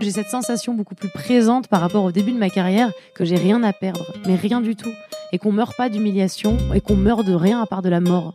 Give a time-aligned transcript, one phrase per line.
[0.00, 3.36] J'ai cette sensation beaucoup plus présente par rapport au début de ma carrière que j'ai
[3.36, 4.92] rien à perdre, mais rien du tout.
[5.32, 8.34] Et qu'on meurt pas d'humiliation et qu'on meurt de rien à part de la mort.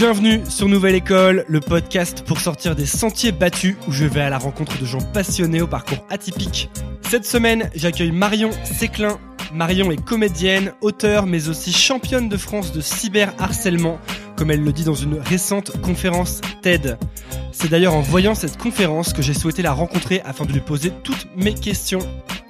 [0.00, 4.30] Bienvenue sur Nouvelle École, le podcast pour sortir des sentiers battus où je vais à
[4.30, 6.70] la rencontre de gens passionnés au parcours atypique.
[7.02, 9.18] Cette semaine, j'accueille Marion Séclin.
[9.52, 13.98] Marion est comédienne, auteure, mais aussi championne de France de cyberharcèlement,
[14.36, 16.96] comme elle le dit dans une récente conférence TED.
[17.52, 20.94] C'est d'ailleurs en voyant cette conférence que j'ai souhaité la rencontrer afin de lui poser
[21.04, 22.00] toutes mes questions.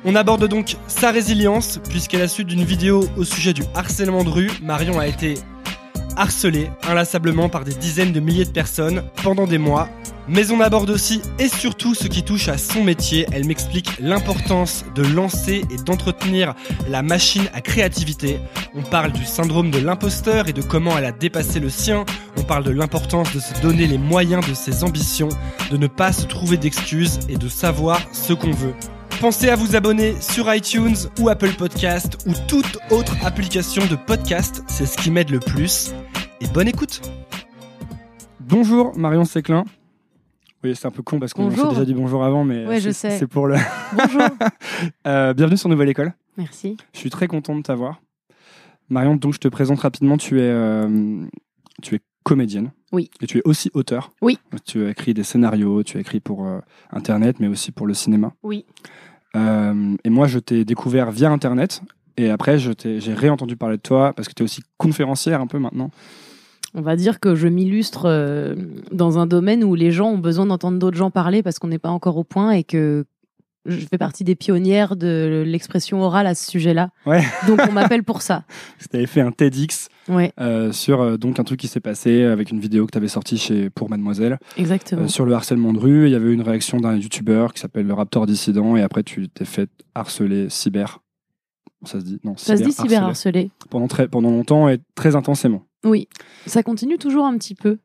[0.04, 4.30] On aborde donc sa résilience, puisqu'à la suite d'une vidéo au sujet du harcèlement de
[4.30, 5.34] rue, Marion a été
[6.20, 9.88] harcelée inlassablement par des dizaines de milliers de personnes pendant des mois.
[10.28, 13.26] Mais on aborde aussi et surtout ce qui touche à son métier.
[13.32, 16.54] Elle m'explique l'importance de lancer et d'entretenir
[16.88, 18.38] la machine à créativité.
[18.74, 22.04] On parle du syndrome de l'imposteur et de comment elle a dépassé le sien.
[22.36, 25.30] On parle de l'importance de se donner les moyens de ses ambitions,
[25.70, 28.74] de ne pas se trouver d'excuses et de savoir ce qu'on veut.
[29.20, 34.62] Pensez à vous abonner sur iTunes ou Apple Podcast ou toute autre application de podcast,
[34.66, 35.92] c'est ce qui m'aide le plus.
[36.40, 37.00] Et bonne écoute
[38.40, 39.64] Bonjour Marion Séclin.
[40.62, 42.90] Oui, c'est un peu con parce qu'on s'est déjà dit bonjour avant, mais Ouais, je
[42.90, 43.18] c'est sais.
[43.20, 43.56] c'est pour le...
[43.96, 44.22] Bonjour.
[45.06, 46.12] Euh, bienvenue sur Nouvelle École.
[46.36, 46.76] Merci.
[46.92, 48.00] Je suis très content de t'avoir.
[48.90, 51.24] Marion, donc je te présente rapidement, tu es, euh,
[51.82, 52.72] tu es comédienne.
[52.92, 53.10] Oui.
[53.22, 54.12] Et tu es aussi auteur.
[54.20, 54.38] Oui.
[54.66, 56.58] Tu as écrit des scénarios, tu as écrit pour euh,
[56.90, 58.32] Internet, mais aussi pour le cinéma.
[58.42, 58.66] Oui.
[59.36, 61.82] Euh, et moi, je t'ai découvert via Internet.
[62.16, 65.58] Et après, j'ai réentendu parler de toi parce que tu es aussi conférencière un peu
[65.58, 65.90] maintenant.
[66.74, 68.54] On va dire que je m'illustre euh,
[68.92, 71.78] dans un domaine où les gens ont besoin d'entendre d'autres gens parler parce qu'on n'est
[71.78, 73.04] pas encore au point et que
[73.66, 76.90] je fais partie des pionnières de l'expression orale à ce sujet-là.
[77.06, 77.22] Ouais.
[77.46, 78.44] Donc on m'appelle pour ça.
[78.90, 82.24] Tu avais fait un TEDx Ouais, euh, sur euh, donc un truc qui s'est passé
[82.24, 85.02] avec une vidéo que tu avais sortie chez pour Mademoiselle exactement.
[85.02, 86.06] euh, sur le harcèlement de rue.
[86.06, 89.28] Il y avait une réaction d'un youtubeur qui s'appelle le Raptor Dissident et après tu
[89.28, 91.00] t'es fait harceler cyber.
[91.84, 92.18] Ça se dit?
[92.24, 92.36] Non.
[92.36, 93.42] ça se dit cyberharceler.
[93.42, 93.50] cyberharcelé.
[93.70, 95.62] pendant très pendant longtemps et très intensément.
[95.84, 96.08] Oui,
[96.46, 97.78] ça continue toujours un petit peu.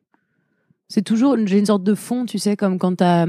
[0.88, 3.26] C'est toujours, j'ai une sorte de fond, tu sais, comme quand t'as,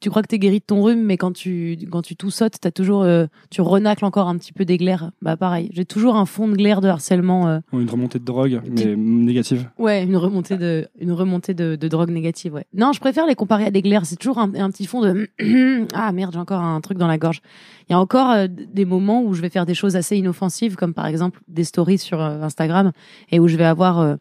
[0.00, 2.54] tu crois que t'es guéri de ton rhume, mais quand tu, quand tu tout sautes,
[2.60, 5.10] t'as toujours, euh, tu renacles encore un petit peu des glaires.
[5.20, 7.48] Bah pareil, j'ai toujours un fond de glaire de harcèlement.
[7.48, 9.68] euh, Une remontée de drogue mais négative.
[9.76, 12.66] Ouais, une remontée de, une remontée de, de drogue négative, ouais.
[12.74, 14.06] Non, je préfère les comparer à des glaires.
[14.06, 15.28] C'est toujours un, un petit fond de,
[15.94, 17.40] ah merde, j'ai encore un truc dans la gorge.
[17.88, 20.76] Il y a encore euh, des moments où je vais faire des choses assez inoffensives,
[20.76, 22.92] comme par exemple des stories sur euh, Instagram,
[23.32, 24.14] et où je vais avoir euh,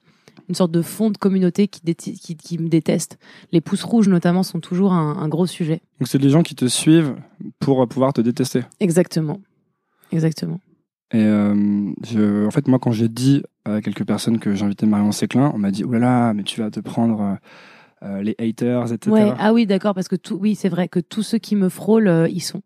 [0.49, 3.17] une sorte de fond de communauté qui, dé- qui, qui me déteste.
[3.51, 5.81] Les pouces rouges, notamment, sont toujours un, un gros sujet.
[5.99, 7.15] Donc c'est des gens qui te suivent
[7.59, 8.63] pour euh, pouvoir te détester.
[8.79, 9.39] Exactement.
[10.11, 10.59] Exactement.
[11.11, 15.11] Et euh, je, en fait, moi, quand j'ai dit à quelques personnes que j'invitais Marion
[15.11, 17.37] Séclin, on m'a dit, oh là là, mais tu vas te prendre
[18.03, 19.11] euh, les haters, etc.
[19.11, 21.69] Ouais, ah oui, d'accord, parce que tout, oui, c'est vrai que tous ceux qui me
[21.69, 22.61] frôlent, euh, ils sont.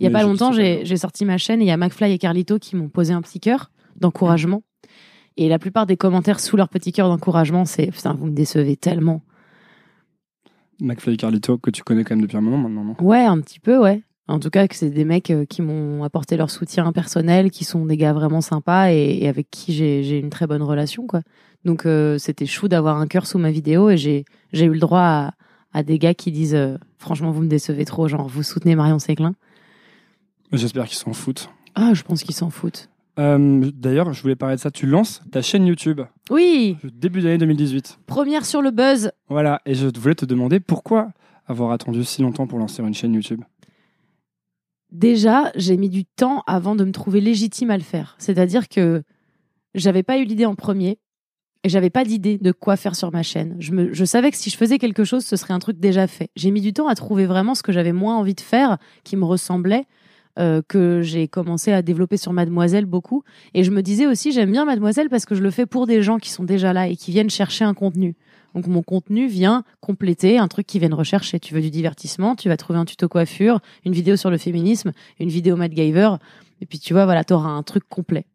[0.00, 2.12] Il y a Mais pas longtemps, j'ai sorti ma chaîne et il y a McFly
[2.12, 4.62] et Carlito qui m'ont posé un petit cœur d'encouragement.
[5.36, 8.76] Et la plupart des commentaires sous leur petit cœur d'encouragement, c'est putain, vous me décevez
[8.76, 9.22] tellement.
[10.80, 12.96] McFly et Carlito, que tu connais quand même depuis un moment maintenant, non?
[13.00, 14.02] Ouais, un petit peu, ouais.
[14.28, 17.64] En tout cas, que c'est des mecs euh, qui m'ont apporté leur soutien personnel, qui
[17.64, 21.22] sont des gars vraiment sympas et, et avec qui j'ai une très bonne relation, quoi.
[21.64, 24.80] Donc euh, c'était chou d'avoir un cœur sous ma vidéo et j'ai j'ai eu le
[24.80, 25.34] droit à,
[25.72, 28.98] à des gars qui disent euh, franchement vous me décevez trop, genre vous soutenez Marion
[28.98, 29.34] Séclin.
[30.52, 31.50] J'espère qu'ils s'en foutent.
[31.74, 32.90] Ah, je pense qu'ils s'en foutent.
[33.18, 34.70] Euh, D'ailleurs, je voulais parler de ça.
[34.70, 36.00] Tu lances ta chaîne YouTube
[36.30, 37.98] Oui, début d'année 2018.
[38.06, 39.10] première sur le buzz.
[39.28, 41.12] Voilà, et je voulais te demander pourquoi
[41.46, 43.42] avoir attendu si longtemps pour lancer une chaîne YouTube?
[44.90, 48.14] Déjà, j'ai mis du temps avant de me trouver légitime à le faire.
[48.18, 49.02] C'est-à-dire que
[49.74, 50.98] j'avais pas eu l'idée en premier
[51.64, 53.56] et j'avais pas d'idée de quoi faire sur ma chaîne.
[53.58, 56.06] Je, me, je savais que si je faisais quelque chose, ce serait un truc déjà
[56.06, 56.28] fait.
[56.36, 59.16] J'ai mis du temps à trouver vraiment ce que j'avais moins envie de faire, qui
[59.16, 59.84] me ressemblait,
[60.38, 63.22] euh, que j'ai commencé à développer sur Mademoiselle beaucoup.
[63.54, 66.02] Et je me disais aussi, j'aime bien Mademoiselle parce que je le fais pour des
[66.02, 68.16] gens qui sont déjà là et qui viennent chercher un contenu.
[68.54, 71.40] Donc mon contenu vient compléter un truc qu'ils viennent rechercher.
[71.40, 74.92] Tu veux du divertissement, tu vas trouver un tuto coiffure, une vidéo sur le féminisme,
[75.20, 76.16] une vidéo MacGyver,
[76.60, 78.26] et puis tu vois, voilà, t'auras un truc complet.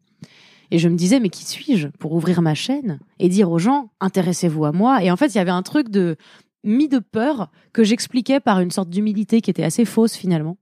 [0.70, 3.90] Et je me disais, mais qui suis-je pour ouvrir ma chaîne et dire aux gens,
[4.00, 5.02] intéressez-vous à moi?
[5.02, 6.16] Et en fait, il y avait un truc de
[6.62, 10.58] mis de peur que j'expliquais par une sorte d'humilité qui était assez fausse finalement.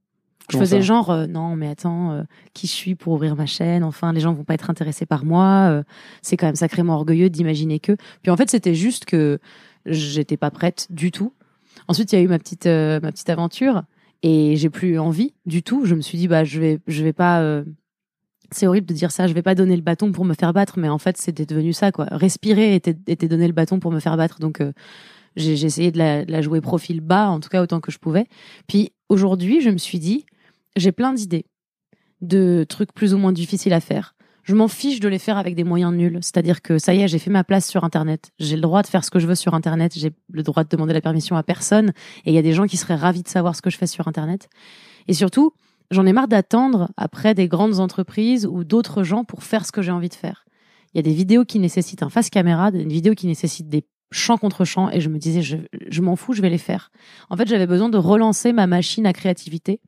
[0.50, 2.22] Je faisais genre, euh, non, mais attends, euh,
[2.54, 3.82] qui je suis pour ouvrir ma chaîne?
[3.82, 5.68] Enfin, les gens vont pas être intéressés par moi.
[5.70, 5.82] euh,
[6.22, 7.96] c'est quand même sacrément orgueilleux d'imaginer que.
[8.22, 9.38] Puis en fait, c'était juste que
[9.86, 11.32] j'étais pas prête du tout.
[11.88, 13.82] Ensuite, il y a eu ma petite, ma petite aventure
[14.22, 15.84] et j'ai plus envie du tout.
[15.84, 17.62] Je me suis dit, bah, je vais, je vais pas.
[18.50, 19.26] c'est horrible de dire ça.
[19.26, 21.72] Je vais pas donner le bâton pour me faire battre, mais en fait, c'était devenu
[21.72, 22.06] ça, quoi.
[22.10, 24.38] Respirer était, était donner le bâton pour me faire battre.
[24.40, 24.62] Donc,
[25.36, 27.92] J'ai j'ai essayé de la, de la jouer profil bas, en tout cas autant que
[27.92, 28.26] je pouvais.
[28.66, 30.24] Puis aujourd'hui, je me suis dit,
[30.76, 31.46] j'ai plein d'idées
[32.20, 34.14] de trucs plus ou moins difficiles à faire.
[34.42, 36.18] Je m'en fiche de les faire avec des moyens nuls.
[36.22, 38.30] C'est-à-dire que ça y est, j'ai fait ma place sur Internet.
[38.38, 39.92] J'ai le droit de faire ce que je veux sur Internet.
[39.96, 41.92] J'ai le droit de demander la permission à personne.
[42.24, 43.88] Et il y a des gens qui seraient ravis de savoir ce que je fais
[43.88, 44.48] sur Internet.
[45.08, 45.52] Et surtout,
[45.90, 49.82] j'en ai marre d'attendre après des grandes entreprises ou d'autres gens pour faire ce que
[49.82, 50.44] j'ai envie de faire.
[50.94, 53.84] Il y a des vidéos qui nécessitent un face caméra, des vidéos qui nécessitent des
[54.12, 55.56] chants contre chants, et je me disais, je,
[55.88, 56.92] je m'en fous, je vais les faire.
[57.28, 59.80] En fait, j'avais besoin de relancer ma machine à créativité.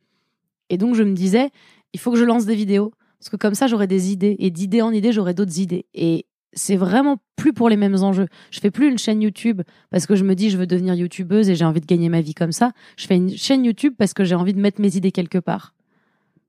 [0.70, 1.50] Et donc, je me disais,
[1.92, 4.50] il faut que je lance des vidéos, parce que comme ça, j'aurai des idées, et
[4.50, 5.86] d'idée en idée, j'aurai d'autres idées.
[5.94, 8.26] Et c'est vraiment plus pour les mêmes enjeux.
[8.50, 11.50] Je fais plus une chaîne YouTube parce que je me dis je veux devenir youtubeuse
[11.50, 12.72] et j'ai envie de gagner ma vie comme ça.
[12.96, 15.74] Je fais une chaîne YouTube parce que j'ai envie de mettre mes idées quelque part.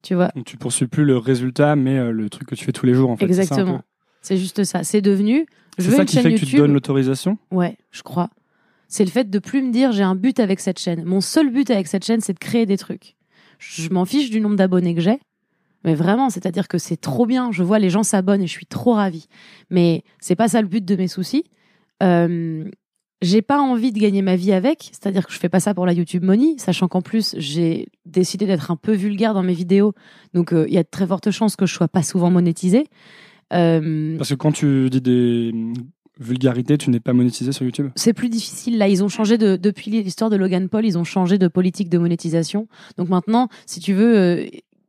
[0.01, 0.30] Tu vois?
[0.36, 2.94] Donc tu poursuis plus le résultat, mais euh, le truc que tu fais tous les
[2.94, 3.25] jours en fait.
[3.25, 3.81] Exactement.
[4.21, 4.83] C'est juste ça.
[4.83, 5.45] C'est devenu.
[5.77, 6.57] Je C'est veux ça une qui chaîne fait que tu YouTube.
[6.60, 7.38] te donnes l'autorisation?
[7.51, 8.30] Ouais, je crois.
[8.88, 11.04] C'est le fait de plus me dire j'ai un but avec cette chaîne.
[11.04, 13.16] Mon seul but avec cette chaîne, c'est de créer des trucs.
[13.60, 15.20] Je m'en fiche du nombre d'abonnés que j'ai.
[15.86, 17.52] Mais vraiment, c'est-à-dire que c'est trop bien.
[17.52, 19.28] Je vois les gens s'abonnent et je suis trop ravie.
[19.70, 21.44] Mais c'est pas ça le but de mes soucis.
[22.04, 22.66] Euh,
[23.22, 25.86] j'ai pas envie de gagner ma vie avec, c'est-à-dire que je fais pas ça pour
[25.86, 29.94] la YouTube Money, sachant qu'en plus j'ai décidé d'être un peu vulgaire dans mes vidéos,
[30.34, 32.88] donc euh, il y a de très fortes chances que je sois pas souvent monétisée.
[33.52, 35.52] Euh, Parce que quand tu dis des
[36.19, 37.89] vulgarités, tu n'es pas monétisé sur YouTube?
[37.95, 38.88] c'est plus difficile là.
[38.88, 41.98] Ils ont changé de depuis l'histoire de Logan Paul, ils ont changé de politique de
[41.98, 42.68] monétisation.
[42.98, 44.45] Donc maintenant, si tu veux, euh,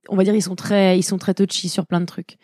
[0.08, 2.36] on va dire ils sont très ils sont très touchy sur plein de trucs.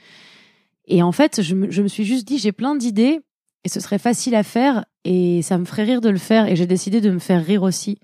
[0.86, 3.20] Et en fait, je me, je me suis juste dit j'ai plein d'idées
[3.64, 6.54] et ce serait facile à faire et ça me ferait rire de le faire et
[6.54, 7.98] j'ai décidé de me faire rire aussi.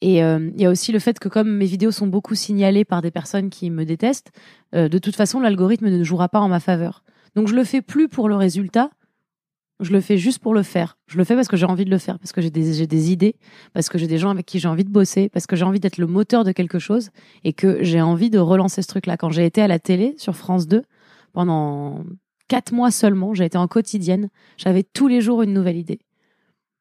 [0.00, 2.84] Et euh, il y a aussi le fait que comme mes vidéos sont beaucoup signalées
[2.84, 4.32] par des personnes qui me détestent,
[4.74, 7.04] euh, de toute façon l'algorithme ne jouera pas en ma faveur.
[7.36, 8.90] Donc je le fais plus pour le résultat,
[9.82, 10.96] je le fais juste pour le faire.
[11.06, 13.12] Je le fais parce que j'ai envie de le faire, parce que j'ai des, des
[13.12, 13.36] idées,
[13.72, 15.80] parce que j'ai des gens avec qui j'ai envie de bosser, parce que j'ai envie
[15.80, 17.10] d'être le moteur de quelque chose
[17.44, 19.16] et que j'ai envie de relancer ce truc-là.
[19.16, 20.82] Quand j'ai été à la télé sur France 2
[21.32, 22.04] pendant
[22.48, 26.00] quatre mois seulement, j'ai été en quotidienne, j'avais tous les jours une nouvelle idée.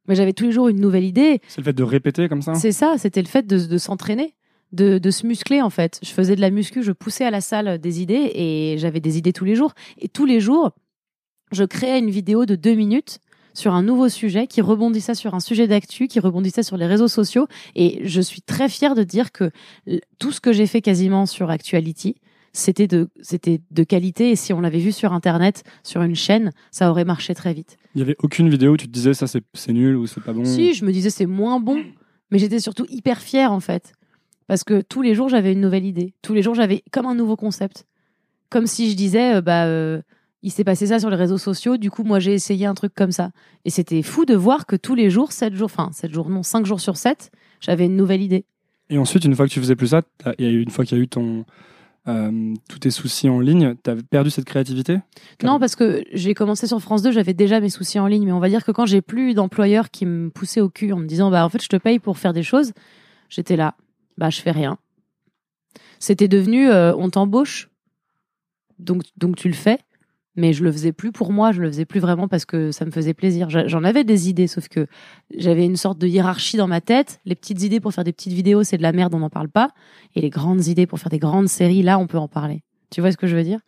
[0.07, 1.41] Mais j'avais tous les jours une nouvelle idée.
[1.47, 2.55] C'est le fait de répéter comme ça?
[2.55, 4.35] C'est ça, c'était le fait de, de s'entraîner,
[4.71, 5.99] de, de se muscler en fait.
[6.03, 9.17] Je faisais de la muscu, je poussais à la salle des idées et j'avais des
[9.17, 9.73] idées tous les jours.
[9.99, 10.71] Et tous les jours,
[11.51, 13.19] je créais une vidéo de deux minutes
[13.53, 17.07] sur un nouveau sujet qui rebondissait sur un sujet d'actu, qui rebondissait sur les réseaux
[17.07, 17.47] sociaux.
[17.75, 19.51] Et je suis très fière de dire que
[20.19, 22.15] tout ce que j'ai fait quasiment sur Actuality,
[22.53, 24.31] c'était de, c'était de qualité.
[24.31, 27.77] Et si on l'avait vu sur Internet, sur une chaîne, ça aurait marché très vite.
[27.95, 30.21] Il y avait aucune vidéo où tu te disais ça c'est c'est nul ou c'est
[30.21, 30.45] pas bon.
[30.45, 31.83] Si, je me disais c'est moins bon,
[32.29, 33.93] mais j'étais surtout hyper fière en fait.
[34.47, 36.13] Parce que tous les jours j'avais une nouvelle idée.
[36.21, 37.85] Tous les jours j'avais comme un nouveau concept.
[38.49, 40.01] Comme si je disais, euh, bah, euh,
[40.43, 42.93] il s'est passé ça sur les réseaux sociaux, du coup moi j'ai essayé un truc
[42.95, 43.31] comme ça.
[43.65, 46.43] Et c'était fou de voir que tous les jours, 7 jours, enfin 7 jours, non,
[46.43, 48.45] 5 jours sur 7, j'avais une nouvelle idée.
[48.89, 50.01] Et ensuite, une fois que tu faisais plus ça,
[50.37, 51.45] une fois qu'il y a eu ton
[52.07, 54.99] euh, tous tes soucis en ligne, tu perdu cette créativité?
[55.43, 58.31] Non, parce que j'ai commencé sur France 2, j'avais déjà mes soucis en ligne, mais
[58.31, 61.05] on va dire que quand j'ai plus d'employeurs qui me poussaient au cul en me
[61.05, 62.73] disant, bah en fait je te paye pour faire des choses,
[63.29, 63.75] j'étais là,
[64.17, 64.79] bah je fais rien.
[65.99, 67.69] C'était devenu, euh, on t'embauche,
[68.79, 69.77] donc, donc tu le fais,
[70.35, 72.85] mais je le faisais plus pour moi, je le faisais plus vraiment parce que ça
[72.85, 73.49] me faisait plaisir.
[73.49, 74.87] J'en avais des idées, sauf que
[75.35, 77.19] j'avais une sorte de hiérarchie dans ma tête.
[77.25, 79.49] Les petites idées pour faire des petites vidéos, c'est de la merde, on n'en parle
[79.49, 79.69] pas.
[80.15, 82.63] Et les grandes idées pour faire des grandes séries, là, on peut en parler.
[82.91, 83.59] Tu vois ce que je veux dire?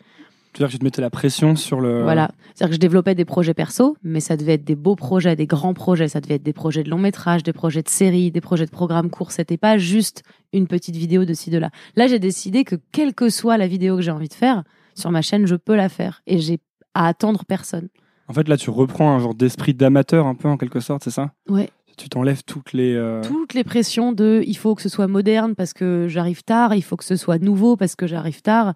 [0.53, 2.03] Tu veux dire que tu te mettais la pression sur le.
[2.03, 2.29] voilà.
[2.53, 5.47] C'est-à-dire que je développais des projets perso, mais ça devait être des beaux projets, des
[5.47, 6.07] grands projets.
[6.07, 8.71] Ça devait être des projets de long métrage, des projets de séries, des projets de
[8.71, 9.31] programmes courts.
[9.31, 10.21] C'était pas juste
[10.53, 11.71] une petite vidéo de ci, de là.
[11.95, 14.63] Là, j'ai décidé que quelle que soit la vidéo que j'ai envie de faire,
[14.95, 16.21] sur ma chaîne, je peux la faire.
[16.27, 16.59] Et j'ai
[16.93, 17.89] à attendre personne.
[18.27, 21.09] En fait, là, tu reprends un genre d'esprit d'amateur, un peu en quelque sorte, c'est
[21.12, 21.31] ça?
[21.50, 21.69] Ouais.
[21.95, 22.95] Tu t'enlèves toutes les.
[22.95, 26.73] euh, Toutes les pressions de il faut que ce soit moderne parce que j'arrive tard,
[26.73, 28.73] il faut que ce soit nouveau parce que j'arrive tard,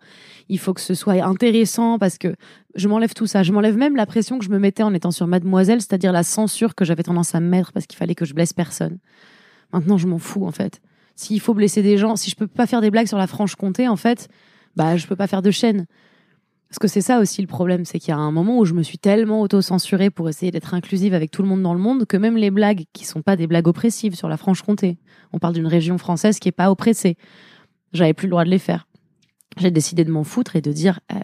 [0.50, 2.36] il faut que ce soit intéressant parce que
[2.75, 3.41] je m'enlève tout ça.
[3.41, 6.21] Je m'enlève même la pression que je me mettais en étant sur Mademoiselle, c'est-à-dire la
[6.21, 9.00] censure que j'avais tendance à me mettre parce qu'il fallait que je blesse personne.
[9.74, 10.79] Maintenant, je m'en fous en fait.
[11.15, 13.88] S'il faut blesser des gens, si je peux pas faire des blagues sur la Franche-Comté,
[13.88, 14.27] en fait,
[14.75, 15.88] bah je peux pas faire de chaîne.
[16.69, 18.74] Parce que c'est ça aussi le problème, c'est qu'il y a un moment où je
[18.74, 22.05] me suis tellement auto-censurée pour essayer d'être inclusive avec tout le monde dans le monde
[22.05, 24.97] que même les blagues qui sont pas des blagues oppressives sur la Franche-Comté,
[25.31, 27.15] on parle d'une région française qui est pas oppressée,
[27.93, 28.88] j'avais plus le droit de les faire.
[29.57, 31.15] J'ai décidé de m'en foutre et de dire, euh,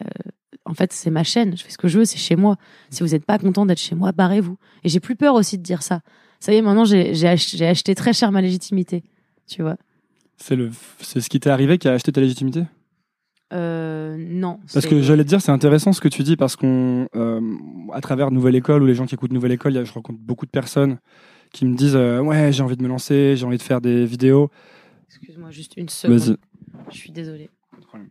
[0.66, 2.56] en fait, c'est ma chaîne, je fais ce que je veux, c'est chez moi.
[2.90, 4.58] Si vous n'êtes pas content d'être chez moi, barrez-vous.
[4.86, 6.00] Et j'ai plus peur aussi de dire ça.
[6.40, 9.04] Ça y est, maintenant, j'ai j'ai ach- j'ai acheté très cher ma légitimité,
[9.48, 9.76] tu vois.
[10.38, 10.58] C'est
[11.00, 12.64] c'est ce qui t'est arrivé qui a acheté ta légitimité?
[13.54, 14.60] Euh, non.
[14.74, 17.42] Parce que j'allais te dire, c'est intéressant ce que tu dis parce qu'on, euh,
[17.92, 20.52] à travers Nouvelle École ou les gens qui écoutent Nouvelle École, je rencontre beaucoup de
[20.52, 20.98] personnes
[21.52, 24.06] qui me disent euh, ouais j'ai envie de me lancer, j'ai envie de faire des
[24.06, 24.50] vidéos.
[25.08, 26.38] Excuse-moi, juste une seconde.
[26.90, 27.50] Je suis désolée.
[27.72, 28.10] Pas de problème.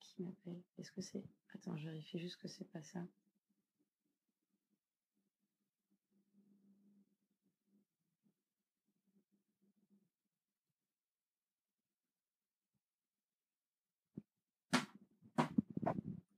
[0.00, 0.62] Qui m'appelle?
[0.78, 1.22] Est-ce que c'est?
[1.54, 3.00] Attends, je vérifie juste que c'est pas ça.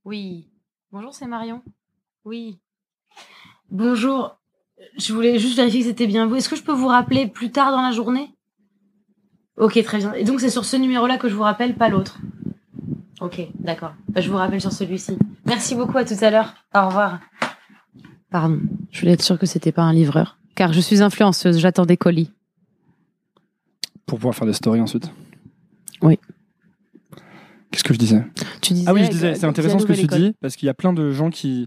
[0.05, 0.49] Oui.
[0.93, 1.63] Bonjour, c'est Marion.
[2.27, 2.59] Oui.
[3.71, 4.37] Bonjour.
[4.99, 6.37] Je voulais juste vérifier que c'était bien vous.
[6.37, 8.29] Est-ce que je peux vous rappeler plus tard dans la journée?
[9.57, 10.13] Ok, très bien.
[10.13, 12.19] Et donc c'est sur ce numéro-là que je vous rappelle, pas l'autre?
[13.21, 13.95] Ok, d'accord.
[14.09, 15.17] Bah, je vous rappelle sur celui-ci.
[15.47, 16.55] Merci beaucoup, à tout à l'heure.
[16.75, 17.21] Au revoir.
[18.31, 20.37] Pardon, je voulais être sûre que c'était pas un livreur.
[20.55, 22.31] Car je suis influenceuse, j'attends des colis.
[24.05, 25.11] Pour pouvoir faire des stories ensuite?
[26.03, 26.19] Oui.
[27.75, 28.25] Qu'est-ce que je disais
[28.61, 30.67] Tu disais Ah oui, je disais, c'est intéressant ce que tu école- dis, parce qu'il
[30.67, 31.67] y a plein de gens qui,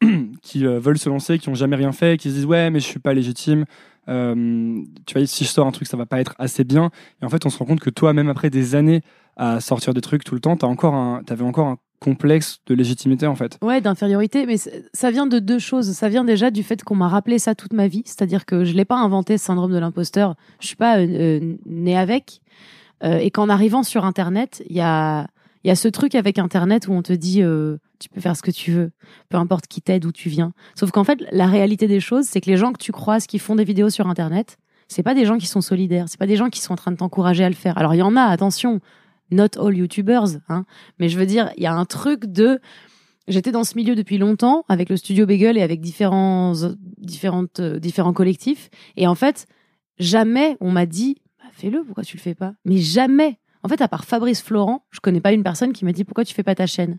[0.42, 2.80] qui euh, veulent se lancer, qui n'ont jamais rien fait, qui se disent ouais, mais
[2.80, 3.66] je suis pas légitime.
[4.08, 6.90] Euh, tu vois, si je sors un truc, ça va pas être assez bien.
[7.20, 9.02] Et en fait, on se rend compte que toi, même après des années
[9.36, 12.74] à sortir des trucs tout le temps, t'as encore un, t'avais encore un complexe de
[12.74, 13.58] légitimité en fait.
[13.62, 15.92] Ouais, d'infériorité, mais ça vient de deux choses.
[15.92, 18.72] Ça vient déjà du fait qu'on m'a rappelé ça toute ma vie, c'est-à-dire que je
[18.74, 20.36] l'ai pas inventé, ce syndrome de l'imposteur.
[20.60, 22.40] Je suis pas euh, euh, née avec.
[23.02, 25.26] Euh, et qu'en arrivant sur Internet, il y a,
[25.64, 28.36] il y a ce truc avec Internet où on te dit euh, tu peux faire
[28.36, 28.92] ce que tu veux,
[29.30, 30.52] peu importe qui t'aide, où tu viens.
[30.74, 33.38] Sauf qu'en fait, la réalité des choses, c'est que les gens que tu croises qui
[33.38, 36.36] font des vidéos sur Internet, c'est pas des gens qui sont solidaires, c'est pas des
[36.36, 37.78] gens qui sont en train de t'encourager à le faire.
[37.78, 38.80] Alors il y en a, attention,
[39.30, 40.64] not all YouTubers, hein,
[40.98, 42.60] mais je veux dire, il y a un truc de
[43.26, 46.52] J'étais dans ce milieu depuis longtemps avec le studio Bagel et avec différents,
[46.98, 48.68] différentes, euh, différents collectifs.
[48.96, 49.46] Et en fait,
[49.98, 52.52] jamais on m'a dit bah, fais-le, pourquoi tu le fais pas?
[52.66, 53.38] Mais jamais.
[53.64, 56.24] En fait, à part Fabrice Florent, je connais pas une personne qui m'a dit pourquoi
[56.24, 56.98] tu fais pas ta chaîne?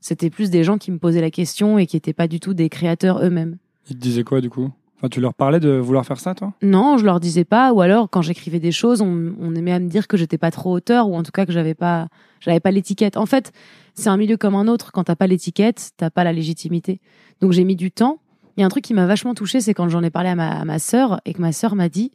[0.00, 2.54] C'était plus des gens qui me posaient la question et qui étaient pas du tout
[2.54, 3.58] des créateurs eux-mêmes.
[3.90, 4.70] Ils te disaient quoi du coup?
[4.96, 6.54] Enfin, tu leur parlais de vouloir faire ça, toi?
[6.62, 7.72] Non, je leur disais pas.
[7.72, 10.50] Ou alors, quand j'écrivais des choses, on, on aimait à me dire que j'étais pas
[10.50, 12.08] trop auteur ou en tout cas que j'avais pas,
[12.40, 13.16] j'avais pas l'étiquette.
[13.16, 13.52] En fait,
[13.94, 14.92] c'est un milieu comme un autre.
[14.92, 17.00] Quand t'as pas l'étiquette, t'as pas la légitimité.
[17.40, 18.18] Donc j'ai mis du temps.
[18.56, 20.34] Il y a un truc qui m'a vachement touché, c'est quand j'en ai parlé à
[20.34, 22.10] ma, à ma sœur et que ma sœur m'a dit,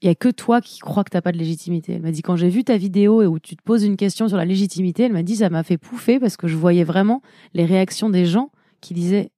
[0.00, 1.94] il y a que toi qui crois que t'as pas de légitimité.
[1.94, 4.28] Elle m'a dit quand j'ai vu ta vidéo et où tu te poses une question
[4.28, 7.20] sur la légitimité, elle m'a dit ça m'a fait pouffer parce que je voyais vraiment
[7.54, 8.50] les réactions des gens
[8.80, 9.30] qui disaient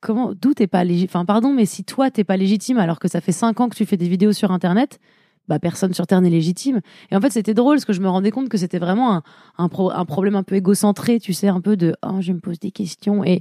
[0.00, 3.08] comment d'où t'es pas légitime enfin pardon mais si toi t'es pas légitime alors que
[3.08, 5.00] ça fait cinq ans que tu fais des vidéos sur internet
[5.48, 6.80] bah personne sur terre n'est légitime.
[7.10, 9.22] Et en fait c'était drôle parce que je me rendais compte que c'était vraiment un,
[9.56, 12.40] un, pro- un problème un peu égocentré tu sais un peu de oh je me
[12.40, 13.40] pose des questions et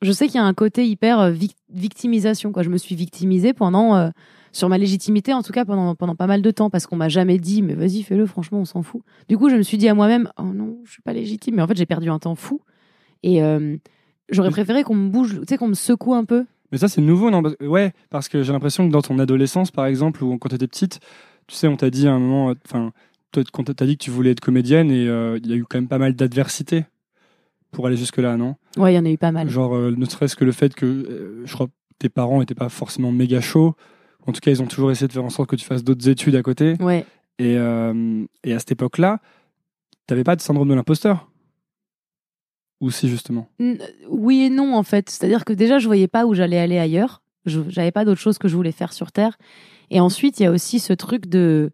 [0.00, 2.62] je sais qu'il y a un côté hyper euh, vic- victimisation quoi.
[2.62, 4.10] Je me suis victimisée pendant euh,
[4.52, 7.08] sur ma légitimité en tout cas pendant pendant pas mal de temps parce qu'on m'a
[7.08, 9.02] jamais dit mais vas-y fais-le franchement on s'en fout.
[9.28, 11.62] Du coup je me suis dit à moi-même oh non je suis pas légitime mais
[11.62, 12.60] en fait j'ai perdu un temps fou.
[13.22, 13.76] Et euh,
[14.28, 16.44] j'aurais préféré qu'on me bouge tu sais qu'on me secoue un peu.
[16.72, 19.84] Mais ça, c'est nouveau, non Ouais, parce que j'ai l'impression que dans ton adolescence, par
[19.84, 21.00] exemple, ou quand tu étais petite,
[21.46, 22.92] tu sais, on t'a dit à un moment, enfin,
[23.52, 25.76] quand t'as dit que tu voulais être comédienne, et euh, il y a eu quand
[25.76, 26.86] même pas mal d'adversité
[27.72, 28.56] pour aller jusque-là, non?
[28.78, 29.50] Ouais il y en a eu pas mal.
[29.50, 31.68] Genre, euh, ne serait-ce que le fait que, je crois,
[31.98, 33.74] tes parents n'étaient pas forcément méga chauds.
[34.26, 36.08] En tout cas, ils ont toujours essayé de faire en sorte que tu fasses d'autres
[36.08, 36.76] études à côté.
[36.80, 37.04] ouais
[37.38, 39.20] Et, euh, et à cette époque-là,
[40.06, 41.28] t'avais pas de syndrome de l'imposteur?
[42.80, 43.48] Ou si, justement?
[43.60, 45.08] N- Oui et non, en fait.
[45.10, 47.22] C'est-à-dire que déjà, je voyais pas où j'allais aller ailleurs.
[47.46, 49.36] Je J'avais pas d'autre chose que je voulais faire sur Terre.
[49.90, 51.70] Et ensuite, il y a aussi ce truc de.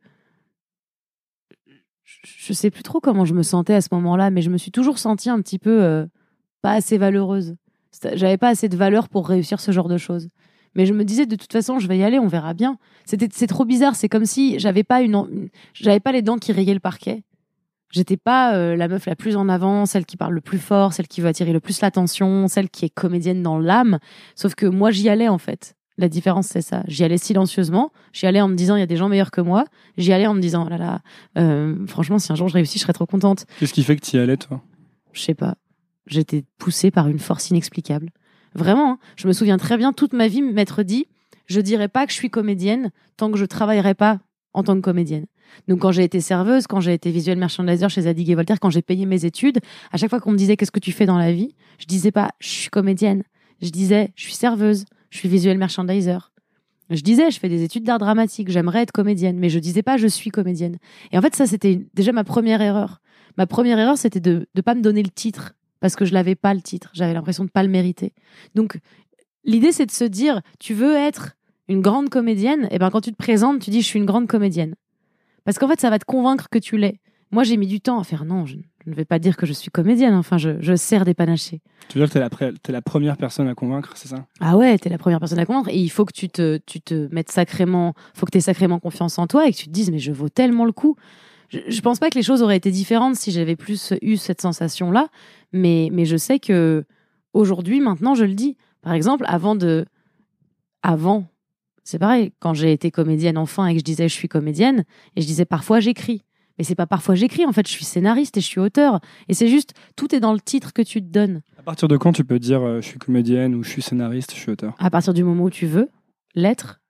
[2.04, 4.56] Je- Je sais plus trop comment je me sentais à ce moment-là, mais je me
[4.58, 6.06] suis toujours sentie un petit peu euh,
[6.62, 7.56] pas assez valeureuse.
[8.14, 10.28] J'avais pas assez de valeur pour réussir ce genre de choses.
[10.78, 12.78] Mais je me disais, de toute façon, je vais y aller, on verra bien.
[13.04, 13.96] C'était, c'est trop bizarre.
[13.96, 17.24] C'est comme si j'avais pas une, j'avais pas les dents qui rayaient le parquet.
[17.90, 20.92] J'étais pas euh, la meuf la plus en avant, celle qui parle le plus fort,
[20.92, 23.98] celle qui veut attirer le plus l'attention, celle qui est comédienne dans l'âme.
[24.36, 25.74] Sauf que moi, j'y allais en fait.
[25.96, 26.84] La différence, c'est ça.
[26.86, 27.90] J'y allais silencieusement.
[28.12, 29.64] J'y allais en me disant, il y a des gens meilleurs que moi.
[29.96, 31.00] J'y allais en me disant, oh là là,
[31.38, 33.46] euh, franchement, si un jour je réussis, je serais trop contente.
[33.58, 34.62] Qu'est-ce qui fait que tu y allais, toi?
[35.12, 35.56] Je sais pas.
[36.06, 38.10] J'étais poussée par une force inexplicable.
[38.58, 38.98] Vraiment, hein.
[39.14, 41.06] je me souviens très bien toute ma vie m'être dit,
[41.46, 44.18] je dirais pas que je suis comédienne tant que je travaillerai pas
[44.52, 45.26] en tant que comédienne.
[45.68, 48.70] Donc quand j'ai été serveuse, quand j'ai été visuel merchandiser chez Zadig et Voltaire, quand
[48.70, 49.60] j'ai payé mes études,
[49.92, 52.10] à chaque fois qu'on me disait qu'est-ce que tu fais dans la vie, je disais
[52.10, 53.22] pas je suis comédienne.
[53.62, 56.18] Je disais je suis serveuse, je suis visuel merchandiser.
[56.90, 59.98] Je disais je fais des études d'art dramatique, j'aimerais être comédienne, mais je disais pas
[59.98, 60.78] je suis comédienne.
[61.12, 63.00] Et en fait ça c'était déjà ma première erreur.
[63.36, 66.34] Ma première erreur c'était de ne pas me donner le titre parce que je l'avais
[66.34, 68.12] pas le titre, j'avais l'impression de pas le mériter.
[68.54, 68.78] Donc
[69.44, 71.32] l'idée c'est de se dire tu veux être
[71.68, 74.26] une grande comédienne, et ben quand tu te présentes, tu dis je suis une grande
[74.26, 74.74] comédienne.
[75.44, 77.00] Parce qu'en fait, ça va te convaincre que tu l'es.
[77.30, 79.44] Moi, j'ai mis du temps à faire non, je, je ne vais pas dire que
[79.46, 80.14] je suis comédienne.
[80.14, 81.60] Enfin, je, je sers des panachés.
[81.88, 84.26] Tu veux dire que pré- t'es la première personne à convaincre, c'est ça?
[84.40, 86.80] Ah ouais, t'es la première personne à convaincre et il faut que tu te, tu
[86.80, 89.90] te mettes sacrément, faut que t'aies sacrément confiance en toi et que tu te dises
[89.90, 90.96] mais je vaux tellement le coup.
[91.48, 94.40] Je, je pense pas que les choses auraient été différentes si j'avais plus eu cette
[94.40, 95.08] sensation-là,
[95.52, 96.84] mais, mais je sais que
[97.32, 98.56] aujourd'hui, maintenant, je le dis.
[98.82, 99.84] Par exemple, avant de,
[100.82, 101.26] avant,
[101.84, 104.84] c'est pareil, quand j'ai été comédienne enfant et que je disais je suis comédienne
[105.16, 106.22] et je disais parfois j'écris.
[106.58, 109.00] Mais c'est pas parfois j'écris, en fait, je suis scénariste et je suis auteur.
[109.28, 111.40] Et c'est juste, tout est dans le titre que tu te donnes.
[111.56, 114.34] À partir de quand tu peux dire euh, je suis comédienne ou je suis scénariste,
[114.34, 114.74] je suis auteur?
[114.78, 115.88] À partir du moment où tu veux
[116.34, 116.80] l'être.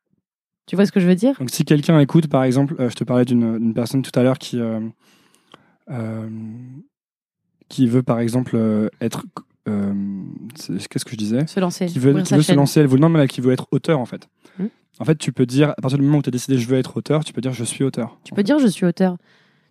[0.69, 1.35] Tu vois ce que je veux dire?
[1.39, 4.39] Donc si quelqu'un écoute, par exemple, euh, je te parlais d'une personne tout à l'heure
[4.39, 4.81] qui, euh,
[5.91, 6.29] euh,
[7.71, 9.25] qui veut, par exemple, être...
[9.67, 11.47] Qu'est-ce que je disais?
[11.47, 11.87] Se lancer.
[11.87, 14.07] qui veut, qui veut se lancer, elle veut, non, mais qui veut être auteur en
[14.07, 14.29] fait.
[14.59, 14.69] Hmm.
[14.99, 16.79] En fait, tu peux dire, à partir du moment où tu as décidé je veux
[16.79, 18.19] être auteur, tu peux dire je suis auteur.
[18.25, 19.19] Tu peux dire je suis auteur.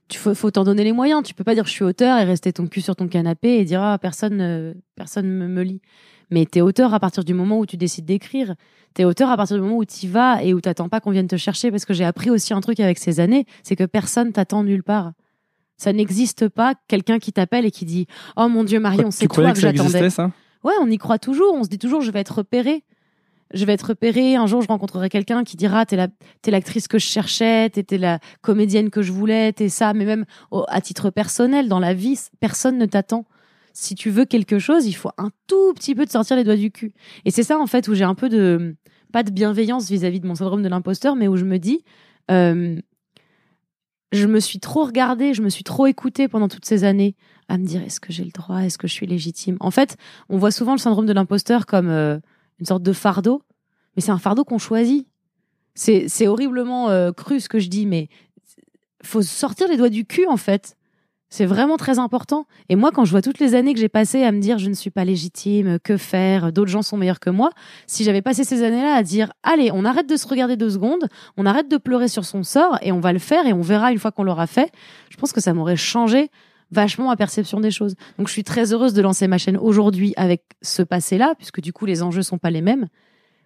[0.08, 1.24] Tu faut, faut t'en donner les moyens.
[1.24, 3.66] Tu peux pas dire je suis auteur et rester ton cul sur ton canapé et
[3.66, 5.82] dire ah personne personne me, me lit.
[6.30, 8.56] Mais t'es auteur à partir du moment où tu décides d'écrire.
[8.94, 11.28] T'es auteur à partir du moment où t'y vas et où t'attends pas qu'on vienne
[11.28, 11.72] te chercher.
[11.72, 14.84] Parce que j'ai appris aussi un truc avec ces années, c'est que personne t'attend nulle
[14.84, 15.14] part.
[15.78, 19.52] Ça n'existe pas quelqu'un qui t'appelle et qui dit oh mon dieu Marion c'est toi
[19.52, 20.10] que que j'attendais.
[20.64, 21.54] Ouais, on y croit toujours.
[21.54, 22.84] On se dit toujours, je vais être repéré.
[23.54, 24.36] Je vais être repéré.
[24.36, 26.08] Un jour, je rencontrerai quelqu'un qui dira, t'es la,
[26.42, 29.94] t'es l'actrice que je cherchais, t'es, la comédienne que je voulais, t'es ça.
[29.94, 30.26] Mais même
[30.68, 33.26] à titre personnel, dans la vie, personne ne t'attend.
[33.80, 36.56] Si tu veux quelque chose, il faut un tout petit peu te sortir les doigts
[36.56, 36.94] du cul.
[37.26, 38.76] Et c'est ça, en fait, où j'ai un peu de,
[39.14, 41.84] pas de bienveillance vis-à-vis de mon syndrome de l'imposteur, mais où je me dis,
[42.32, 42.82] euh,
[44.12, 47.16] je me suis trop regardée, je me suis trop écoutée pendant toutes ces années
[47.50, 49.58] à me dire est-ce que j'ai le droit, est-ce que je suis légitime?
[49.60, 49.96] En fait,
[50.28, 52.18] on voit souvent le syndrome de l'imposteur comme euh,
[52.60, 53.44] une sorte de fardeau,
[53.96, 55.08] mais c'est un fardeau qu'on choisit.
[55.76, 58.10] C'est c'est horriblement euh, cru ce que je dis, mais
[59.04, 60.77] faut sortir les doigts du cul en fait.
[61.30, 62.48] C'est vraiment très important.
[62.70, 64.70] Et moi, quand je vois toutes les années que j'ai passées à me dire je
[64.70, 67.50] ne suis pas légitime, que faire, d'autres gens sont meilleurs que moi,
[67.86, 71.10] si j'avais passé ces années-là à dire allez, on arrête de se regarder deux secondes,
[71.36, 73.92] on arrête de pleurer sur son sort et on va le faire et on verra
[73.92, 74.72] une fois qu'on l'aura fait,
[75.10, 76.32] je pense que ça m'aurait changé
[76.72, 77.96] vachement ma perception des choses.
[78.18, 81.74] Donc je suis très heureuse de lancer ma chaîne aujourd'hui avec ce passé-là, puisque du
[81.74, 82.88] coup les enjeux sont pas les mêmes.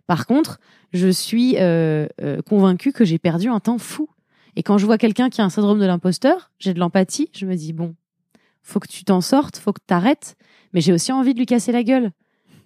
[0.07, 0.59] Par contre,
[0.93, 4.09] je suis euh, euh, convaincue que j'ai perdu un temps fou.
[4.55, 7.45] Et quand je vois quelqu'un qui a un syndrome de l'imposteur, j'ai de l'empathie, je
[7.45, 7.95] me dis bon,
[8.61, 10.35] faut que tu t'en sortes, faut que t'arrêtes,
[10.73, 12.11] mais j'ai aussi envie de lui casser la gueule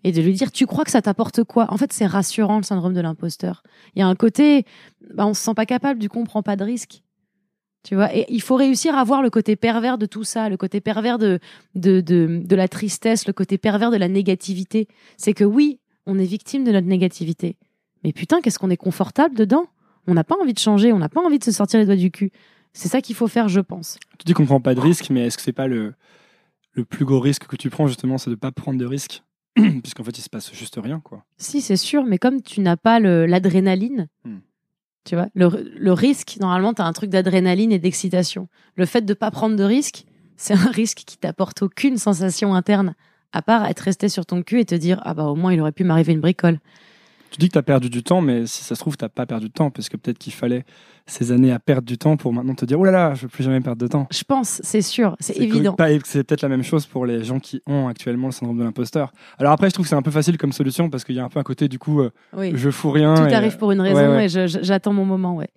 [0.04, 1.72] et de lui dire tu crois que ça t'apporte quoi?
[1.72, 3.64] En fait, c'est rassurant le syndrome de l'imposteur.
[3.96, 4.66] Il y a un côté,
[5.14, 7.02] bah, on se sent pas capable, du coup on prend pas de risque.
[7.84, 10.58] Tu vois, et il faut réussir à voir le côté pervers de tout ça, le
[10.58, 11.40] côté pervers de,
[11.76, 14.88] de, de, de la tristesse, le côté pervers de la négativité.
[15.18, 17.58] C'est que oui, on est victime de notre négativité.
[18.04, 19.68] Mais putain, qu'est-ce qu'on est confortable dedans?
[20.08, 21.96] On n'a pas envie de changer, on n'a pas envie de se sortir les doigts
[21.96, 22.32] du cul.
[22.74, 23.98] C'est ça qu'il faut faire, je pense.
[24.20, 25.94] Tu dis qu'on prend pas de risque, mais est-ce que c'est pas le,
[26.74, 29.24] le plus gros risque que tu prends justement, c'est de pas prendre de risque
[29.56, 31.24] Puisqu'en fait, il se passe juste rien, quoi.
[31.38, 34.40] Si, c'est sûr, mais comme tu n'as pas l'adrénaline, Hmm.
[35.06, 38.48] tu vois, le, le risque, normalement, tu as un truc d'adrénaline et d'excitation.
[38.76, 42.96] Le fait de pas prendre de risque, c'est un risque qui t'apporte aucune sensation interne,
[43.32, 45.62] à part être resté sur ton cul et te dire, ah bah au moins il
[45.62, 46.60] aurait pu m'arriver une bricole.
[47.36, 49.26] Tu dis que tu as perdu du temps, mais si ça se trouve, t'as pas
[49.26, 50.64] perdu de temps, parce que peut-être qu'il fallait
[51.06, 53.28] ces années à perdre du temps pour maintenant te dire, oh là là, je veux
[53.28, 54.08] plus jamais perdre de temps.
[54.10, 55.76] Je pense, c'est sûr, c'est évident.
[56.06, 59.12] C'est peut-être la même chose pour les gens qui ont actuellement le syndrome de l'imposteur.
[59.38, 61.26] Alors après, je trouve que c'est un peu facile comme solution parce qu'il y a
[61.26, 62.54] un peu un côté du coup, euh, Oui.
[62.56, 63.16] je fous rien.
[63.16, 64.34] Tout et- arrive pour une raison ouais, ouais.
[64.34, 65.50] et j'attends mon moment, ouais.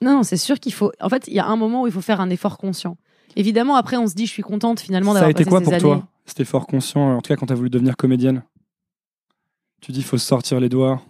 [0.00, 0.90] Non, non, c'est sûr qu'il faut.
[1.02, 2.96] En fait, il y a un moment où il faut faire un effort conscient.
[3.36, 5.58] Évidemment, après, on se dit, je suis contente finalement Ça a d'avoir été passé quoi
[5.58, 5.82] ces pour années.
[6.00, 8.42] toi C'était fort conscient, en tout cas quand tu as voulu devenir comédienne?
[9.82, 11.02] Tu dis, il faut se sortir les doigts.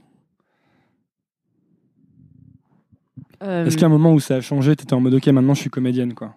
[3.43, 5.55] Euh, Est-ce a un moment où ça a changé Tu étais en mode, ok, maintenant
[5.55, 6.37] je suis comédienne, quoi?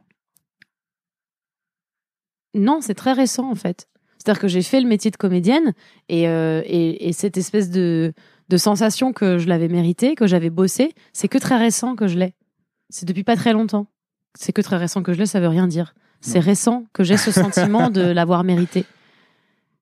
[2.54, 3.88] Non, c'est très récent en fait.
[4.18, 5.74] C'est-à-dire que j'ai fait le métier de comédienne
[6.10, 8.14] et, euh, et, et cette espèce de,
[8.50, 12.18] de sensation que je l'avais mérité, que j'avais bossé, c'est que très récent que je
[12.18, 12.34] l'ai.
[12.90, 13.88] C'est depuis pas très longtemps.
[14.38, 15.94] C'est que très récent que je l'ai, ça veut rien dire.
[16.22, 18.86] C'est récent que j'ai ce sentiment de l'avoir mérité.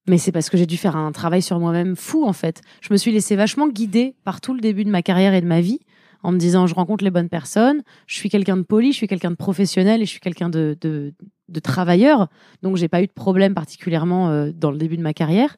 [0.08, 2.62] Mais c'est parce que j'ai dû faire un travail sur moi-même fou en fait.
[2.82, 5.48] Je me suis laissée vachement guider par tout le début de ma carrière et de
[5.48, 5.80] ma vie
[6.24, 9.08] en me disant je rencontre les bonnes personnes, je suis quelqu'un de poli, je suis
[9.08, 11.14] quelqu'un de professionnel et je suis quelqu'un de, de,
[11.50, 12.28] de travailleur.
[12.64, 15.56] Donc j'ai pas eu de problème particulièrement euh, dans le début de ma carrière.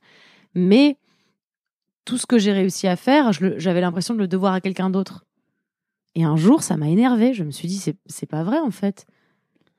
[0.53, 0.97] Mais
[2.05, 5.25] tout ce que j'ai réussi à faire, j'avais l'impression de le devoir à quelqu'un d'autre.
[6.13, 7.33] Et un jour, ça m'a énervé.
[7.33, 9.05] Je me suis dit, c'est pas vrai en fait.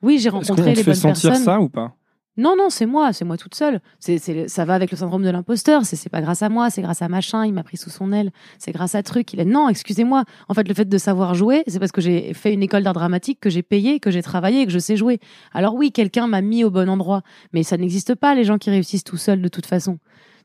[0.02, 1.44] Oui, j'ai Est-ce qu'on rencontré te les fait bonnes sentir personnes.
[1.44, 1.94] ça ou pas?
[2.38, 3.80] Non, non, c'est moi, c'est moi toute seule.
[3.98, 4.18] C'est,
[4.48, 5.86] ça va avec le syndrome de l'imposteur.
[5.86, 8.12] C'est, c'est pas grâce à moi, c'est grâce à machin, il m'a pris sous son
[8.12, 8.30] aile.
[8.58, 9.32] C'est grâce à truc.
[9.32, 10.24] Il est, non, excusez-moi.
[10.48, 12.92] En fait, le fait de savoir jouer, c'est parce que j'ai fait une école d'art
[12.92, 15.18] dramatique, que j'ai payé, que j'ai travaillé que je sais jouer.
[15.54, 17.22] Alors oui, quelqu'un m'a mis au bon endroit.
[17.52, 19.98] Mais ça n'existe pas, les gens qui réussissent tout seuls, de toute façon.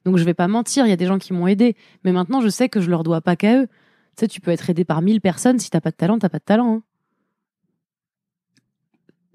[0.06, 1.75] Donc je vais pas mentir, il y a des gens qui m'ont aidé.
[2.06, 3.67] Mais maintenant, je sais que je leur dois pas qu'à eux.
[4.17, 5.60] Tu sais, tu peux être aidé par mille personnes.
[5.60, 6.75] Si t'as pas de talent, t'as pas de talent.
[6.75, 6.84] hein.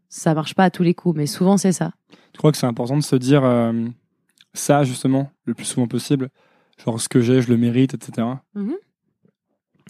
[0.09, 1.92] Ça marche pas à tous les coups, mais souvent c'est ça.
[2.33, 3.73] Je crois que c'est important de se dire euh,
[4.55, 6.31] ça, justement, le plus souvent possible.
[6.85, 8.27] Genre, ce que j'ai, je le mérite, etc.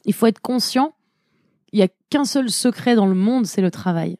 [0.04, 0.94] Il faut être conscient.
[1.72, 4.18] Il y a qu'un seul secret dans le monde, c'est le travail.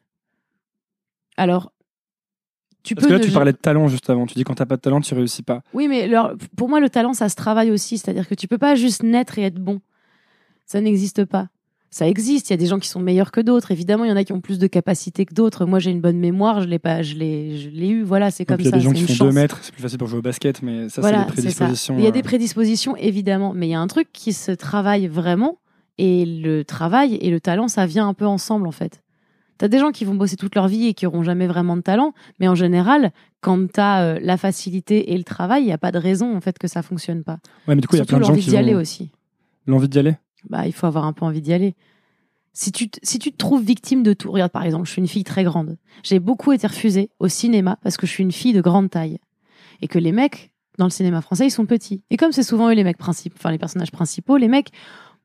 [1.37, 1.71] Alors,
[2.83, 3.13] tu Parce peux.
[3.15, 4.25] que là, tu parlais de talent, juste avant.
[4.25, 5.61] Tu dis quand t'as pas de talent, tu réussis pas.
[5.73, 7.97] Oui, mais alors, pour moi, le talent, ça se travaille aussi.
[7.97, 9.81] C'est-à-dire que tu peux pas juste naître et être bon.
[10.65, 11.47] Ça n'existe pas.
[11.89, 12.49] Ça existe.
[12.49, 13.71] Il y a des gens qui sont meilleurs que d'autres.
[13.71, 15.65] Évidemment, il y en a qui ont plus de capacités que d'autres.
[15.65, 16.61] Moi, j'ai une bonne mémoire.
[16.61, 17.01] Je l'ai pas.
[17.01, 17.57] Je l'ai.
[17.57, 18.03] Je l'ai eu.
[18.03, 18.77] Voilà, c'est comme puis, il y a ça.
[18.77, 19.33] des gens qui font 2 chance.
[19.33, 21.65] mètres, c'est plus facile pour jouer au basket, mais ça, Voilà, c'est des ça.
[21.65, 21.95] prédispositions.
[21.97, 24.51] Il y a euh, des prédispositions, évidemment, mais il y a un truc qui se
[24.51, 25.59] travaille vraiment,
[25.97, 29.01] et le travail et le talent, ça vient un peu ensemble, en fait.
[29.57, 31.81] T'as des gens qui vont bosser toute leur vie et qui auront jamais vraiment de
[31.81, 35.79] talent, mais en général, quand t'as euh, la facilité et le travail, il n'y a
[35.79, 37.39] pas de raison, en fait, que ça fonctionne pas.
[37.67, 39.09] Ouais, mais du coup, il y a plein de gens l'envie qui d'y aller aussi.
[39.65, 40.15] l'envie d'y aller?
[40.49, 41.75] Bah, il faut avoir un peu envie d'y aller.
[42.53, 45.01] Si tu, t- si tu te trouves victime de tout, regarde par exemple, je suis
[45.01, 45.77] une fille très grande.
[46.03, 49.19] J'ai beaucoup été refusée au cinéma parce que je suis une fille de grande taille.
[49.81, 52.01] Et que les mecs, dans le cinéma français, ils sont petits.
[52.09, 54.71] Et comme c'est souvent eux les mecs principaux, enfin les personnages principaux, les mecs,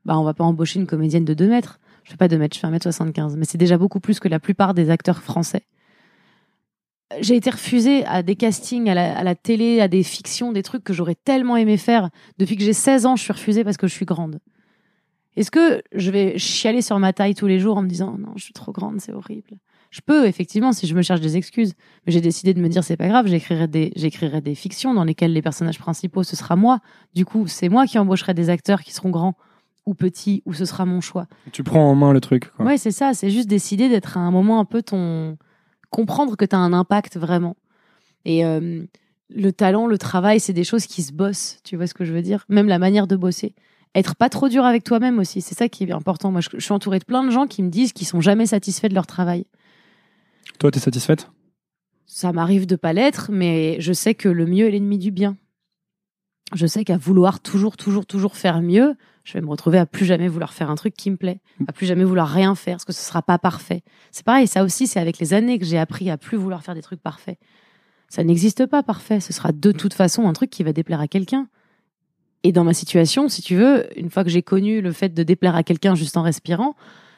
[0.05, 1.79] bah on va pas embaucher une comédienne de 2 mètres.
[2.05, 3.37] Je fais pas 2 mètres, je fais 1m75.
[3.37, 5.63] Mais c'est déjà beaucoup plus que la plupart des acteurs français.
[7.21, 10.93] J'ai été refusée à des castings, à la télé, à des fictions, des trucs que
[10.93, 12.11] j'aurais tellement aimé faire.
[12.39, 14.39] Depuis que j'ai 16 ans, je suis refusée parce que je suis grande.
[15.37, 18.33] Est-ce que je vais chialer sur ma taille tous les jours en me disant non,
[18.37, 19.59] je suis trop grande, c'est horrible?
[19.91, 21.75] Je peux, effectivement, si je me cherche des excuses.
[22.07, 25.05] Mais j'ai décidé de me dire c'est pas grave, j'écrirai des, j'écrirai des fictions dans
[25.05, 26.81] lesquelles les personnages principaux, ce sera moi.
[27.15, 29.37] Du coup, c'est moi qui embaucherai des acteurs qui seront grands
[29.85, 31.27] ou petits, ou ce sera mon choix.
[31.53, 32.51] Tu prends en main le truc.
[32.57, 32.67] Quoi.
[32.67, 35.37] Ouais, c'est ça, c'est juste décider d'être à un moment un peu ton.
[35.91, 37.57] comprendre que tu as un impact vraiment.
[38.25, 38.85] Et euh,
[39.29, 42.13] le talent, le travail, c'est des choses qui se bossent, tu vois ce que je
[42.13, 42.45] veux dire?
[42.49, 43.55] Même la manière de bosser.
[43.95, 46.31] Être pas trop dur avec toi-même aussi, c'est ça qui est important.
[46.33, 48.47] Moi, je, je suis entourée de plein de gens qui me disent qu'ils sont jamais
[48.47, 49.47] satisfaits de leur travail.
[50.59, 51.31] Toi, t'es satisfaite?
[52.07, 55.37] Ça m'arrive de pas l'être, mais je sais que le mieux est l'ennemi du bien.
[56.55, 60.05] Je sais qu'à vouloir toujours, toujours, toujours faire mieux, je vais me retrouver à plus
[60.05, 62.85] jamais vouloir faire un truc qui me plaît, à plus jamais vouloir rien faire, parce
[62.85, 63.83] que ce sera pas parfait.
[64.11, 66.75] C'est pareil, ça aussi, c'est avec les années que j'ai appris à plus vouloir faire
[66.75, 67.39] des trucs parfaits.
[68.09, 69.21] Ça n'existe pas parfait.
[69.21, 71.49] Ce sera de toute façon un truc qui va déplaire à quelqu'un.
[72.45, 75.23] Et dans ma situation, si tu veux, une fois que j'ai connu le fait de
[75.23, 76.75] déplaire à quelqu'un juste en respirant,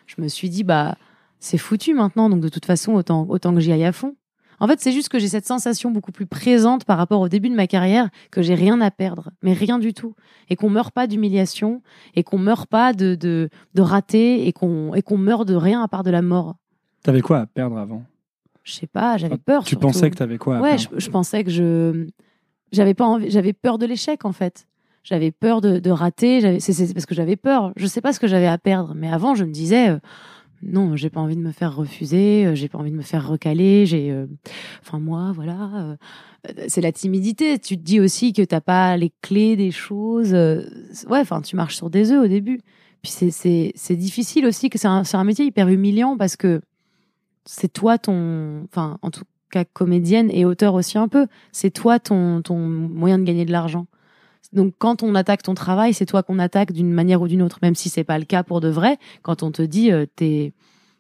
[0.07, 0.97] je me suis dit, bah,
[1.41, 4.17] c'est foutu maintenant, donc de toute façon, autant, autant que j'y aille à fond.
[4.61, 7.49] En fait, c'est juste que j'ai cette sensation beaucoup plus présente par rapport au début
[7.51, 10.15] de ma carrière, que j'ai rien à perdre, mais rien du tout.
[10.49, 11.83] Et qu'on meurt pas d'humiliation,
[12.15, 15.83] et qu'on meurt pas de, de, de rater, et qu'on, et qu'on meurt de rien
[15.83, 16.55] à part de la mort.
[17.03, 18.05] T'avais quoi à perdre avant?
[18.63, 19.65] Je sais pas, j'avais peur.
[19.65, 19.89] Tu surtout.
[19.89, 20.89] pensais que t'avais quoi à Ouais, perdre?
[20.99, 22.07] je, je pensais que je
[22.73, 24.67] j'avais pas envie, j'avais peur de l'échec en fait.
[25.05, 26.59] J'avais peur de, de rater.
[26.61, 27.73] C'est parce que j'avais peur.
[27.77, 29.99] Je sais pas ce que j'avais à perdre, mais avant je me disais euh,
[30.67, 33.29] non, j'ai pas envie de me faire refuser, euh, j'ai pas envie de me faire
[33.29, 33.87] recaler.
[33.87, 34.27] J'ai, euh,
[34.83, 35.97] enfin moi, voilà,
[36.47, 37.59] euh, c'est la timidité.
[37.59, 40.33] Tu te dis aussi que t'as pas les clés des choses.
[40.33, 42.61] ouais, enfin tu marches sur des œufs au début.
[43.03, 46.63] Puis c'est difficile aussi que c'est un un métier hyper humiliant parce que
[47.45, 51.99] c'est toi ton, enfin en tout cas comédienne et auteur aussi un peu, c'est toi
[51.99, 53.87] ton, ton moyen de gagner de l'argent.
[54.55, 57.59] Donc quand on attaque ton travail, c'est toi qu'on attaque d'une manière ou d'une autre,
[57.61, 58.99] même si c'est pas le cas pour de vrai.
[59.23, 60.53] Quand on te dit euh, t'es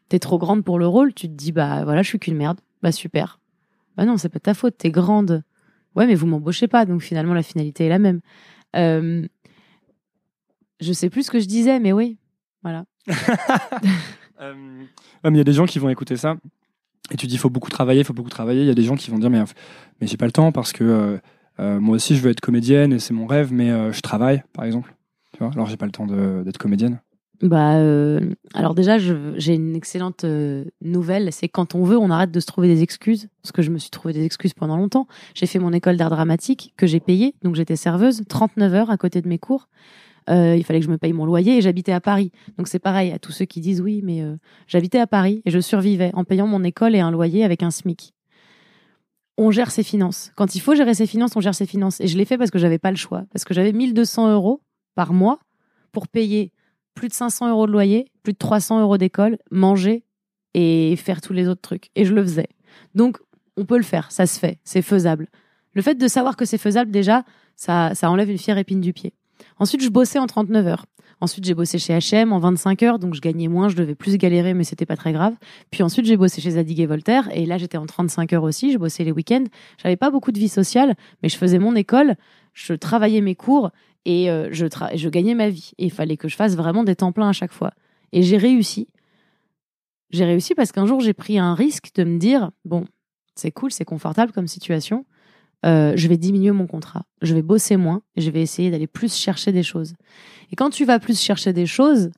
[0.09, 2.61] t'es trop grande pour le rôle, tu te dis bah voilà je suis qu'une merde,
[2.83, 3.41] bah super.
[3.97, 5.45] Bah non c'est pas de ta faute, t'es grande.
[5.95, 8.21] Ouais mais vous m'embauchez pas, donc finalement la finalité est la même.
[8.75, 9.27] Euh,
[10.81, 12.19] je sais plus ce que je disais, mais oui,
[12.63, 12.85] voilà.
[14.41, 14.85] Euh,
[15.25, 16.37] il y a des gens qui vont écouter ça
[17.13, 18.63] et tu dis faut beaucoup travailler, il faut beaucoup travailler.
[18.63, 19.43] Il y a des gens qui vont dire mais,
[20.01, 21.19] mais j'ai pas le temps parce que euh,
[21.59, 24.65] moi aussi je veux être comédienne et c'est mon rêve, mais euh, je travaille par
[24.65, 24.95] exemple.
[25.33, 27.01] Tu vois Alors j'ai pas le temps d'être comédienne.
[27.43, 28.21] Bah, euh,
[28.55, 32.47] alors déjà, j'ai une excellente euh, nouvelle, c'est quand on veut, on arrête de se
[32.47, 35.09] trouver des excuses, parce que je me suis trouvé des excuses pendant longtemps.
[35.35, 38.97] J'ai fait mon école d'art dramatique que j'ai payée, donc j'étais serveuse, 39 heures à
[38.97, 39.69] côté de mes cours.
[40.31, 42.33] Euh, il fallait que je me paye mon loyer et j'habitais à Paris.
[42.57, 44.37] Donc c'est pareil à tous ceux qui disent oui, mais euh,
[44.67, 47.71] j'habitais à Paris et je survivais en payant mon école et un loyer avec un
[47.71, 48.14] SMIC.
[49.37, 50.31] On gère ses finances.
[50.37, 52.01] Quand il faut gérer ses finances, on gère ses finances.
[52.01, 53.25] Et je l'ai fait parce que j'avais pas le choix.
[53.33, 54.63] Parce que j'avais 1200 euros
[54.95, 55.41] par mois
[55.93, 56.53] pour payer
[56.95, 60.05] plus de 500 euros de loyer, plus de 300 euros d'école, manger
[60.55, 61.91] et faire tous les autres trucs.
[61.97, 62.49] Et je le faisais.
[62.95, 63.19] Donc,
[63.57, 65.29] on peut le faire, ça se fait, c'est faisable.
[65.73, 67.25] Le fait de savoir que c'est faisable, déjà,
[67.57, 69.13] ça, ça enlève une fière épine du pied.
[69.59, 70.87] Ensuite, je bossais en 39 heures.
[71.21, 74.19] Ensuite, j'ai bossé chez H&M en 25 heures, donc je gagnais moins, je devais plus
[74.19, 75.35] galérer, mais c'était pas très grave.
[75.71, 78.73] Puis ensuite, j'ai bossé chez Zadig et Voltaire, et là, j'étais en 35 heures aussi,
[78.73, 79.45] je bossais les week-ends.
[79.83, 82.17] J'avais pas beaucoup de vie sociale, mais je faisais mon école,
[82.53, 83.71] je travaillais mes cours,
[84.05, 85.73] et euh, je, gagnais ma vie.
[85.79, 87.73] Et il fallait que je fasse vraiment des temps pleins à chaque fois.
[88.13, 88.89] Et j'ai réussi.
[90.11, 92.87] J'ai réussi parce qu'un jour, j'ai pris un risque de me dire, bon,
[93.35, 95.07] c'est cool, c'est confortable comme situation,
[95.65, 98.87] euh, je vais diminuer mon contrat, je vais bosser moins, et je vais essayer d'aller
[98.87, 99.95] plus chercher des choses.
[100.53, 102.11] Et quand tu vas plus chercher des choses,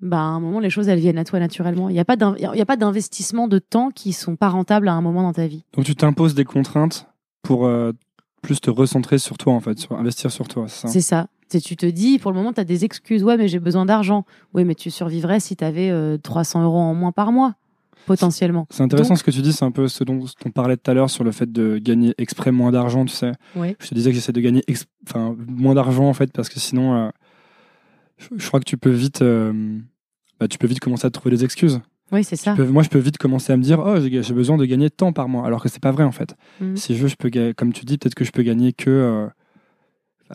[0.00, 1.88] bah, à un moment, les choses, elles viennent à toi naturellement.
[1.88, 4.48] Il n'y a pas d'in- il y a pas d'investissement de temps qui sont pas
[4.48, 5.64] rentables à un moment dans ta vie.
[5.74, 7.06] Donc tu t'imposes des contraintes
[7.42, 7.92] pour euh,
[8.42, 10.88] plus te recentrer sur toi, en fait, sur investir sur toi, c'est ça?
[10.88, 11.26] C'est ça.
[11.62, 13.22] Tu te dis, pour le moment, tu as des excuses.
[13.22, 14.24] Ouais, mais j'ai besoin d'argent.
[14.54, 17.54] Oui, mais tu survivrais si tu avais 300 euros en moins par mois,
[18.06, 18.66] potentiellement.
[18.70, 20.90] C'est intéressant Donc- ce que tu dis, c'est un peu ce dont on parlait tout
[20.90, 23.32] à l'heure sur le fait de gagner exprès moins d'argent, tu sais.
[23.56, 23.76] Oui.
[23.80, 24.62] Je te disais que j'essaie de gagner
[25.08, 27.08] enfin, moins d'argent en fait parce que sinon, euh,
[28.18, 29.78] je, je crois que tu peux vite, euh,
[30.40, 31.80] bah, tu peux vite commencer à te trouver des excuses.
[32.12, 32.54] Oui, c'est ça.
[32.54, 35.12] Peux- moi, je peux vite commencer à me dire, oh, j'ai besoin de gagner tant
[35.12, 36.36] par mois, alors que c'est pas vrai en fait.
[36.60, 36.76] Mhm.
[36.76, 39.26] Si je veux, je peux, comme tu dis, peut-être que je peux gagner que euh,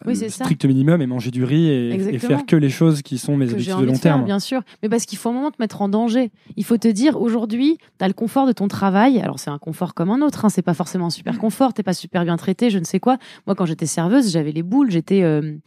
[0.05, 0.43] Oui, le c'est ça.
[0.43, 3.53] strict minimum et manger du riz et, faire que les choses qui sont mes que
[3.53, 4.25] objectifs de long de faire, terme.
[4.25, 4.61] bien sûr.
[4.81, 6.31] Mais parce qu'il faut un moment te mettre en danger.
[6.57, 9.19] Il faut te dire, aujourd'hui, tu as le confort de ton travail.
[9.19, 10.45] Alors, c'est un confort comme un autre.
[10.45, 10.49] Hein.
[10.49, 11.73] C'est pas forcément un super confort.
[11.73, 13.17] T'es pas super bien traité, je ne sais quoi.
[13.47, 14.91] Moi, quand j'étais serveuse, j'avais les boules.
[14.91, 15.57] J'étais euh,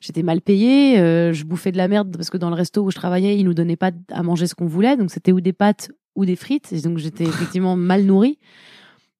[0.00, 0.98] j'étais mal payée.
[0.98, 3.44] euh, je bouffais de la merde parce que dans le resto où je travaillais, ils
[3.44, 4.96] nous donnaient pas à manger ce qu'on voulait.
[4.96, 6.72] Donc, c'était ou des pâtes ou des frites.
[6.72, 8.38] Et donc, j'étais effectivement mal nourrie.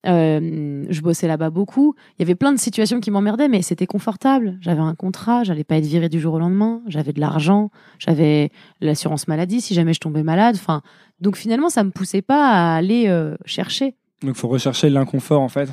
[0.06, 1.94] Euh, je bossais là-bas beaucoup.
[2.18, 4.56] Il y avait plein de situations qui m'emmerdaient, mais c'était confortable.
[4.60, 6.80] J'avais un contrat, j'allais pas être virée du jour au lendemain.
[6.86, 10.54] J'avais de l'argent, j'avais l'assurance maladie si jamais je tombais malade.
[10.56, 10.82] Enfin,
[11.20, 13.96] donc finalement, ça me poussait pas à aller euh, chercher.
[14.22, 15.68] Donc, faut rechercher l'inconfort en fait.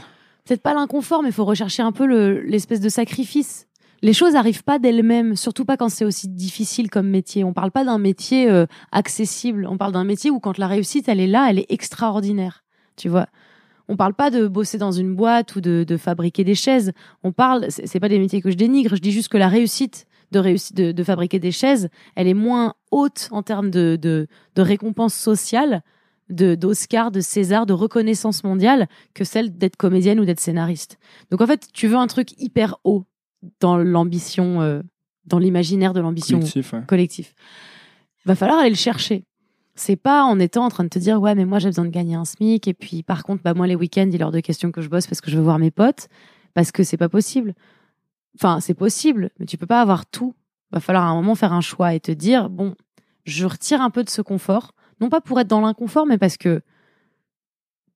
[0.45, 3.67] Peut-être pas l'inconfort, mais il faut rechercher un peu le- l'espèce de sacrifice.
[4.01, 7.43] Les choses arrivent pas d'elles-mêmes, surtout pas quand c'est aussi difficile comme métier.
[7.43, 9.65] On parle pas d'un métier euh, accessible.
[9.69, 12.63] On parle d'un métier où quand la réussite, elle est là, elle est extraordinaire.
[12.97, 13.27] Tu vois?
[13.87, 16.91] On parle pas de bosser dans une boîte ou de, de fabriquer des chaises.
[17.23, 18.95] On parle, c'est pas des métiers que je dénigre.
[18.95, 22.33] Je dis juste que la réussite de réussite de, de fabriquer des chaises, elle est
[22.33, 25.83] moins haute en termes de, de, de récompense sociale,
[26.29, 30.97] de d'Oscar, de César, de reconnaissance mondiale que celle d'être comédienne ou d'être scénariste.
[31.29, 33.05] Donc en fait, tu veux un truc hyper haut
[33.59, 34.81] dans l'ambition, euh,
[35.25, 36.81] dans l'imaginaire de l'ambition Collectif, ouais.
[36.87, 37.35] collectif.
[38.25, 39.23] Va falloir aller le chercher.
[39.77, 41.89] C'est pas en étant en train de te dire ouais mais moi j'ai besoin de
[41.89, 44.39] gagner un smic et puis par contre bah moi les week-ends il est hors de
[44.39, 46.07] question que je bosse parce que je veux voir mes potes
[46.53, 47.53] parce que c'est pas possible.
[48.39, 50.33] Enfin c'est possible mais tu peux pas avoir tout.
[50.71, 52.73] Va falloir à un moment faire un choix et te dire bon
[53.25, 56.37] je retire un peu de ce confort non pas pour être dans l'inconfort mais parce
[56.37, 56.61] que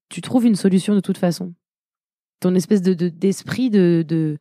[0.09, 1.53] tu trouves une solution de toute façon.
[2.41, 4.37] Ton espèce de de- d'esprit de, de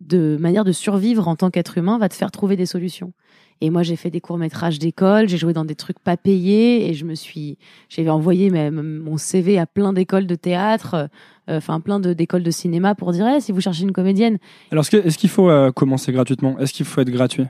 [0.00, 3.12] de manière de survivre en tant qu'être humain va te faire trouver des solutions.
[3.60, 6.88] Et moi, j'ai fait des courts métrages d'école, j'ai joué dans des trucs pas payés,
[6.88, 7.56] et je me suis,
[7.88, 11.08] j'avais envoyé même mon CV à plein d'écoles de théâtre,
[11.48, 14.38] euh, enfin plein d'écoles de cinéma pour dire, Eh, si vous cherchez une comédienne,
[14.70, 16.58] Alors, est-ce qu'il faut euh, commencer gratuitement?
[16.58, 17.46] Est-ce qu'il faut être gratuit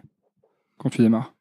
[0.78, 1.34] quand tu démarres?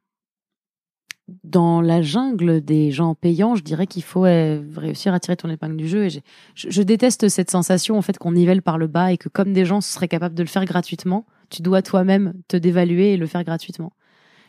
[1.43, 5.49] Dans la jungle des gens payants, je dirais qu'il faut euh, réussir à tirer ton
[5.49, 6.05] épingle du jeu.
[6.05, 6.19] Et je,
[6.55, 9.65] je déteste cette sensation en fait qu'on nivelle par le bas et que comme des
[9.65, 13.43] gens seraient capables de le faire gratuitement, tu dois toi-même te dévaluer et le faire
[13.43, 13.93] gratuitement.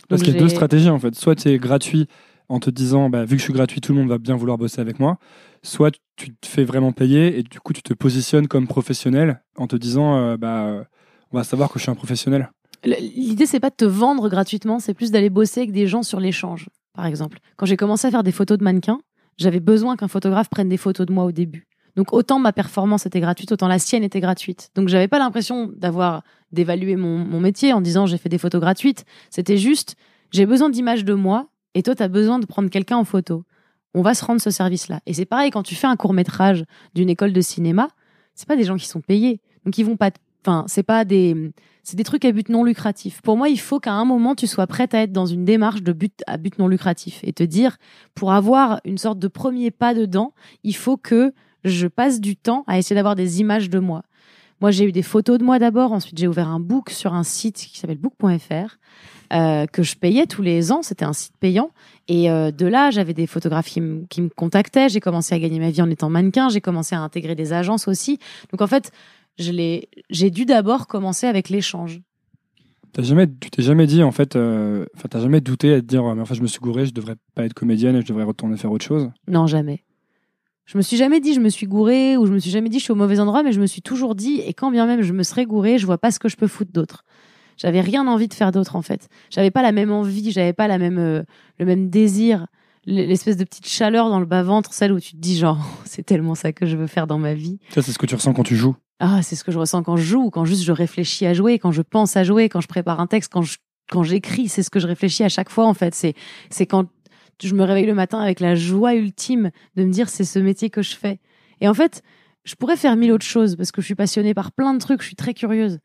[0.08, 1.14] Parce qu'il y a deux stratégies en fait.
[1.14, 2.06] Soit tu es gratuit
[2.48, 4.58] en te disant, bah, vu que je suis gratuit, tout le monde va bien vouloir
[4.58, 5.18] bosser avec moi.
[5.62, 9.66] Soit tu te fais vraiment payer et du coup tu te positionnes comme professionnel en
[9.66, 10.84] te disant, euh, bah,
[11.32, 12.50] on va savoir que je suis un professionnel.
[12.84, 16.20] L'idée, c'est pas de te vendre gratuitement, c'est plus d'aller bosser avec des gens sur
[16.20, 17.38] l'échange, par exemple.
[17.56, 19.00] Quand j'ai commencé à faire des photos de mannequins,
[19.36, 21.66] j'avais besoin qu'un photographe prenne des photos de moi au début.
[21.96, 24.70] Donc autant ma performance était gratuite, autant la sienne était gratuite.
[24.74, 29.04] Donc j'avais pas l'impression d'avoir d'évaluer mon, métier en disant j'ai fait des photos gratuites.
[29.30, 29.94] C'était juste
[30.32, 33.44] j'ai besoin d'images de moi et toi tu as besoin de prendre quelqu'un en photo.
[33.94, 35.00] On va se rendre ce service-là.
[35.06, 37.88] Et c'est pareil quand tu fais un court métrage d'une école de cinéma,
[38.34, 39.40] c'est pas des gens qui sont payés.
[39.64, 41.52] Donc ils vont pas, te- enfin c'est pas des,
[41.82, 43.20] c'est des trucs à but non lucratif.
[43.22, 45.82] Pour moi, il faut qu'à un moment tu sois prête à être dans une démarche
[45.82, 47.76] de but à but non lucratif et te dire
[48.14, 51.32] pour avoir une sorte de premier pas dedans, il faut que
[51.64, 54.02] je passe du temps à essayer d'avoir des images de moi.
[54.60, 55.92] Moi, j'ai eu des photos de moi d'abord.
[55.92, 58.76] Ensuite, j'ai ouvert un book sur un site qui s'appelle book.fr
[59.32, 60.82] euh, que je payais tous les ans.
[60.82, 61.70] C'était un site payant.
[62.06, 64.88] Et euh, de là, j'avais des photographes qui, me- qui me contactaient.
[64.88, 66.48] J'ai commencé à gagner ma vie en étant mannequin.
[66.50, 68.18] J'ai commencé à intégrer des agences aussi.
[68.52, 68.92] Donc, en fait,
[69.38, 72.00] je l'ai- j'ai dû d'abord commencer avec l'échange.
[72.92, 75.86] T'as jamais, tu t'es jamais dit en fait, euh, enfin t'as jamais douté à te
[75.86, 78.22] dire, mais enfin je me suis gouré, je devrais pas être comédienne et je devrais
[78.22, 79.10] retourner faire autre chose?
[79.26, 79.82] Non, jamais.
[80.66, 82.78] Je me suis jamais dit je me suis gouré ou je me suis jamais dit
[82.78, 85.02] je suis au mauvais endroit, mais je me suis toujours dit et quand bien même
[85.02, 87.04] je me serais gouré, je vois pas ce que je peux foutre d'autre.
[87.56, 89.08] J'avais rien envie de faire d'autre en fait.
[89.30, 91.22] J'avais pas la même envie, j'avais pas la même euh,
[91.58, 92.46] le même désir,
[92.86, 96.04] l'espèce de petite chaleur dans le bas ventre, celle où tu te dis genre c'est
[96.04, 97.58] tellement ça que je veux faire dans ma vie.
[97.70, 98.76] Ça c'est ce que tu ressens quand tu joues.
[99.00, 101.58] Ah, c'est ce que je ressens quand je joue, quand juste je réfléchis à jouer,
[101.58, 103.56] quand je pense à jouer, quand je prépare un texte, quand je
[103.90, 105.94] quand j'écris, c'est ce que je réfléchis à chaque fois en fait.
[105.94, 106.14] C'est
[106.50, 106.86] c'est quand
[107.42, 110.70] je me réveille le matin avec la joie ultime de me dire c'est ce métier
[110.70, 111.18] que je fais.
[111.60, 112.02] Et en fait,
[112.44, 115.02] je pourrais faire mille autres choses parce que je suis passionnée par plein de trucs,
[115.02, 115.78] je suis très curieuse,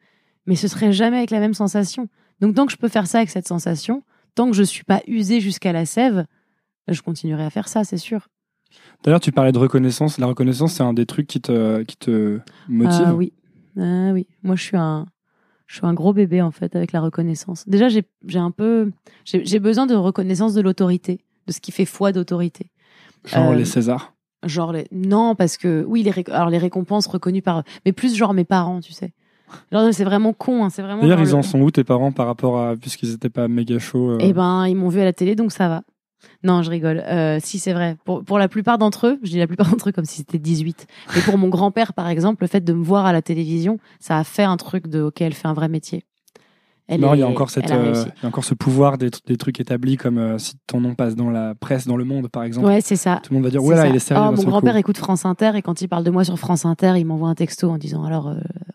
[0.45, 2.07] mais ce serait jamais avec la même sensation.
[2.39, 4.03] Donc tant que je peux faire ça avec cette sensation,
[4.35, 6.25] tant que je suis pas usée jusqu'à la sève,
[6.87, 8.29] je continuerai à faire ça, c'est sûr.
[9.03, 10.17] D'ailleurs, tu parlais de reconnaissance.
[10.17, 13.03] La reconnaissance, c'est un des trucs qui te, qui te motive.
[13.05, 13.33] Ah oui.
[13.77, 14.27] Ah oui.
[14.43, 15.05] Moi, je suis un,
[15.67, 17.67] je suis un gros bébé en fait avec la reconnaissance.
[17.67, 18.03] Déjà, j'ai
[18.35, 18.91] un peu,
[19.23, 22.71] j'ai besoin de reconnaissance de l'autorité, de ce qui fait foi d'autorité.
[23.25, 24.13] Genre les euh, Césars.
[24.43, 28.33] Genre les, non parce que oui les alors les récompenses reconnues par, mais plus genre
[28.33, 29.13] mes parents, tu sais.
[29.71, 31.01] Genre c'est vraiment con, hein, c'est vraiment.
[31.01, 34.11] D'ailleurs, ils en sont où tes parents par rapport à puisqu'ils étaient pas méga chauds.
[34.11, 35.83] Euh Eh ben, ils m'ont vu à la télé, donc ça va.
[36.43, 36.99] Non, je rigole.
[36.99, 37.97] Euh, si, c'est vrai.
[38.05, 40.39] Pour, pour la plupart d'entre eux, je dis la plupart d'entre eux comme si c'était
[40.39, 40.87] 18.
[41.15, 44.17] Mais pour mon grand-père, par exemple, le fait de me voir à la télévision, ça
[44.17, 46.05] a fait un truc de, ok, elle fait un vrai métier.
[46.97, 49.37] Non, il y a encore cette, euh, il y a encore ce pouvoir des, des
[49.37, 52.43] trucs établis comme euh, si ton nom passe dans la presse, dans le monde, par
[52.43, 52.67] exemple.
[52.67, 53.19] Ouais, c'est ça.
[53.23, 54.23] Tout le monde va dire, ouais, là, il est sérieux.
[54.27, 56.93] Oh, mon grand-père écoute France Inter et quand il parle de moi sur France Inter,
[56.97, 58.33] il m'envoie un texto en disant, alors,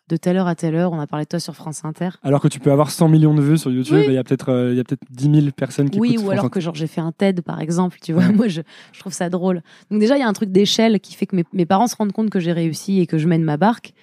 [0.09, 2.11] de telle heure à telle heure, on a parlé de toi sur France Inter.
[2.23, 4.51] Alors que tu peux avoir 100 millions de vues sur YouTube, il y a peut-être
[4.51, 6.87] euh, il y a peut-être 10 000 personnes qui Oui, ou alors que genre j'ai
[6.87, 8.29] fait un TED par exemple, tu vois.
[8.29, 8.61] Moi je,
[8.93, 9.63] je, trouve ça drôle.
[9.91, 11.97] Donc déjà il y a un truc d'échelle qui fait que mes, mes, parents se
[11.97, 13.95] rendent compte que j'ai réussi et que je mène ma barque.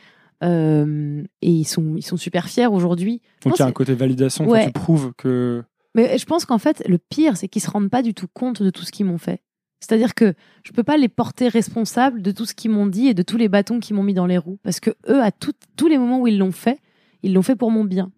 [0.43, 3.21] Euh, et ils sont ils sont super fiers aujourd'hui.
[3.43, 4.65] Donc il y a un côté validation ouais.
[4.65, 5.63] tu prouves que
[5.95, 8.61] mais je pense qu'en fait, le pire, c'est qu'ils se rendent pas du tout compte
[8.61, 9.41] de tout ce qu'ils m'ont fait.
[9.79, 13.13] C'est-à-dire que je peux pas les porter responsables de tout ce qu'ils m'ont dit et
[13.13, 14.59] de tous les bâtons qu'ils m'ont mis dans les roues.
[14.63, 16.79] Parce que eux, à tous les moments où ils l'ont fait,
[17.23, 18.11] ils l'ont fait pour mon bien.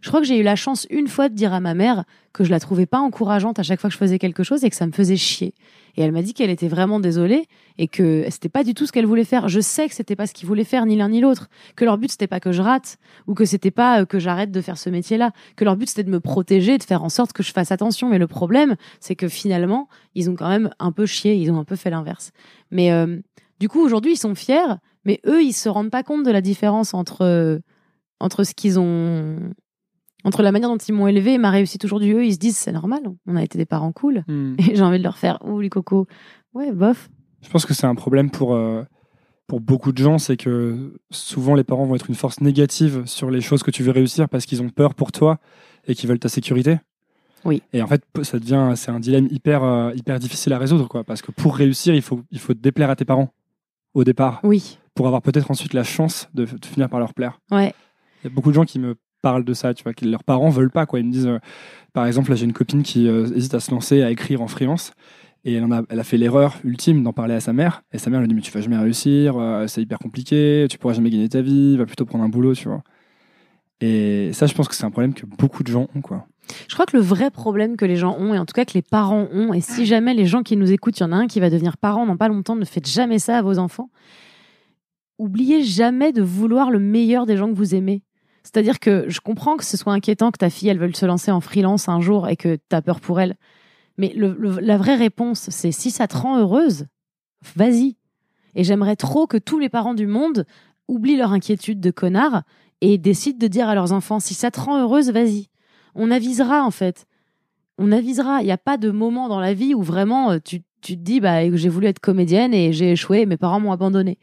[0.00, 2.44] Je crois que j'ai eu la chance une fois de dire à ma mère que
[2.44, 4.76] je la trouvais pas encourageante à chaque fois que je faisais quelque chose et que
[4.76, 5.54] ça me faisait chier.
[5.96, 8.92] Et elle m'a dit qu'elle était vraiment désolée et que c'était pas du tout ce
[8.92, 9.48] qu'elle voulait faire.
[9.48, 11.98] Je sais que c'était pas ce qu'ils voulaient faire ni l'un ni l'autre, que leur
[11.98, 14.78] but c'était pas que je rate ou que c'était pas euh, que j'arrête de faire
[14.78, 17.52] ce métier-là, que leur but c'était de me protéger, de faire en sorte que je
[17.52, 18.08] fasse attention.
[18.08, 21.58] Mais le problème, c'est que finalement, ils ont quand même un peu chié, ils ont
[21.58, 22.30] un peu fait l'inverse.
[22.70, 23.18] Mais euh,
[23.58, 26.40] du coup, aujourd'hui, ils sont fiers, mais eux, ils se rendent pas compte de la
[26.40, 27.58] différence entre euh,
[28.20, 29.36] entre ce qu'ils ont
[30.24, 32.56] entre la manière dont ils m'ont élevé et ma réussite aujourd'hui, eux, ils se disent
[32.56, 34.24] c'est normal, on a été des parents cool.
[34.28, 34.54] Hmm.
[34.58, 36.06] Et j'ai envie de leur faire ouh les cocos.
[36.54, 37.08] Ouais, bof.
[37.42, 38.82] Je pense que c'est un problème pour, euh,
[39.46, 43.30] pour beaucoup de gens, c'est que souvent les parents vont être une force négative sur
[43.30, 45.38] les choses que tu veux réussir parce qu'ils ont peur pour toi
[45.86, 46.78] et qu'ils veulent ta sécurité.
[47.44, 47.62] Oui.
[47.72, 51.04] Et en fait, ça devient, c'est un dilemme hyper, euh, hyper difficile à résoudre, quoi.
[51.04, 53.32] Parce que pour réussir, il faut, il faut te déplaire à tes parents
[53.94, 54.40] au départ.
[54.42, 54.78] Oui.
[54.94, 57.40] Pour avoir peut-être ensuite la chance de, de finir par leur plaire.
[57.50, 57.72] Ouais.
[58.22, 60.24] Il y a beaucoup de gens qui me parlent de ça, tu vois, que leurs
[60.24, 61.00] parents veulent pas, quoi.
[61.00, 61.38] Ils me disent, euh,
[61.92, 64.92] par exemple, j'ai une copine qui euh, hésite à se lancer à écrire en freelance.
[65.44, 67.82] Et elle, a, elle a fait l'erreur ultime d'en parler à sa mère.
[67.92, 70.76] Et sa mère lui dit, mais tu vas jamais réussir, euh, c'est hyper compliqué, tu
[70.78, 72.82] pourras jamais gagner ta vie, va plutôt prendre un boulot, tu vois.
[73.80, 76.26] Et ça, je pense que c'est un problème que beaucoup de gens ont, quoi.
[76.68, 78.74] Je crois que le vrai problème que les gens ont, et en tout cas que
[78.74, 81.16] les parents ont, et si jamais les gens qui nous écoutent, il y en a
[81.16, 83.88] un qui va devenir parent dans pas longtemps, ne faites jamais ça à vos enfants.
[85.18, 88.02] Oubliez jamais de vouloir le meilleur des gens que vous aimez.
[88.42, 91.30] C'est-à-dire que je comprends que ce soit inquiétant que ta fille, elle veuille se lancer
[91.30, 93.36] en freelance un jour et que tu as peur pour elle.
[93.98, 96.86] Mais la vraie réponse, c'est si ça te rend heureuse,
[97.54, 97.96] vas-y.
[98.54, 100.46] Et j'aimerais trop que tous les parents du monde
[100.88, 102.42] oublient leur inquiétude de connard
[102.80, 105.48] et décident de dire à leurs enfants si ça te rend heureuse, vas-y.
[105.94, 107.06] On avisera en fait.
[107.78, 108.42] On avisera.
[108.42, 111.02] Il n'y a pas de moment dans la vie où vraiment euh, tu, tu te
[111.02, 114.18] dis bah, j'ai voulu être comédienne et j'ai échoué, mes parents m'ont abandonné.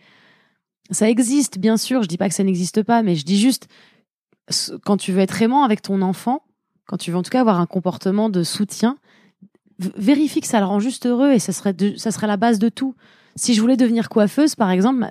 [0.90, 2.02] Ça existe, bien sûr.
[2.02, 3.68] Je dis pas que ça n'existe pas, mais je dis juste
[4.84, 6.44] quand tu veux être aimant avec ton enfant,
[6.86, 8.98] quand tu veux en tout cas avoir un comportement de soutien,
[9.80, 12.70] vérifie que ça le rend juste heureux et ça serait, ça serait la base de
[12.70, 12.96] tout.
[13.36, 15.06] Si je voulais devenir coiffeuse, par exemple,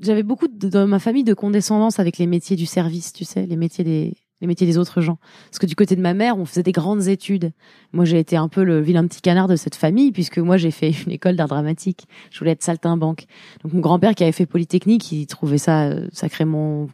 [0.00, 3.46] j'avais beaucoup de, dans ma famille de condescendance avec les métiers du service, tu sais,
[3.46, 5.18] les métiers des, les métiers des autres gens.
[5.50, 7.52] Parce que du côté de ma mère, on faisait des grandes études.
[7.92, 10.70] Moi, j'ai été un peu le vilain petit canard de cette famille, puisque moi, j'ai
[10.70, 12.06] fait une école d'art dramatique.
[12.30, 13.26] Je voulais être saltimbanque.
[13.62, 16.88] Donc, mon grand-père qui avait fait Polytechnique, il trouvait ça euh, sacrément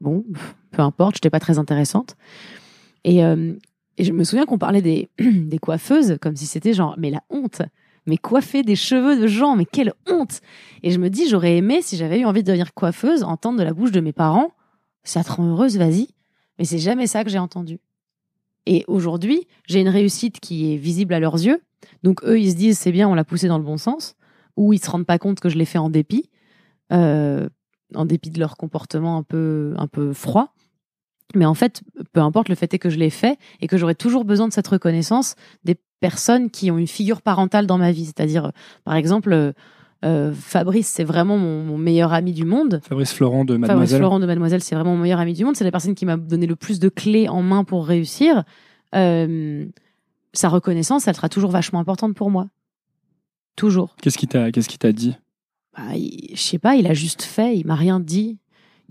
[0.00, 0.24] bon,
[0.70, 2.16] peu importe, j'étais pas très intéressante.
[3.04, 3.54] Et, euh,
[3.98, 7.62] je me souviens qu'on parlait des, des coiffeuses comme si c'était genre, mais la honte,
[8.06, 10.40] mais coiffer des cheveux de gens, mais quelle honte
[10.82, 13.64] Et je me dis, j'aurais aimé, si j'avais eu envie de devenir coiffeuse, entendre de
[13.64, 14.52] la bouche de mes parents,
[15.02, 16.08] ça te rend heureuse, vas-y.
[16.58, 17.78] Mais c'est jamais ça que j'ai entendu.
[18.66, 21.60] Et aujourd'hui, j'ai une réussite qui est visible à leurs yeux.
[22.02, 24.14] Donc eux, ils se disent, c'est bien, on l'a poussé dans le bon sens.
[24.56, 26.28] ou ils se rendent pas compte que je l'ai fait en dépit,
[26.92, 27.48] euh,
[27.94, 30.54] en dépit de leur comportement un peu, un peu froid.
[31.34, 31.82] Mais en fait,
[32.12, 34.52] peu importe, le fait est que je l'ai fait et que j'aurais toujours besoin de
[34.52, 38.06] cette reconnaissance des personnes qui ont une figure parentale dans ma vie.
[38.06, 38.50] C'est-à-dire, euh,
[38.84, 39.52] par exemple, euh,
[40.04, 42.80] euh, Fabrice, c'est vraiment mon, mon meilleur ami du monde.
[42.82, 43.98] Fabrice Florent de Fabrice Mademoiselle.
[43.98, 45.56] Florent de Mademoiselle, c'est vraiment mon meilleur ami du monde.
[45.56, 48.44] C'est la personne qui m'a donné le plus de clés en main pour réussir.
[48.94, 49.66] Euh,
[50.32, 52.48] sa reconnaissance, elle sera toujours vachement importante pour moi.
[53.56, 53.94] Toujours.
[54.00, 55.16] Qu'est-ce qu'il t'a qu'est-ce qu'il t'a dit?
[55.76, 58.38] Bah, je sais pas, il a juste fait, il m'a rien dit.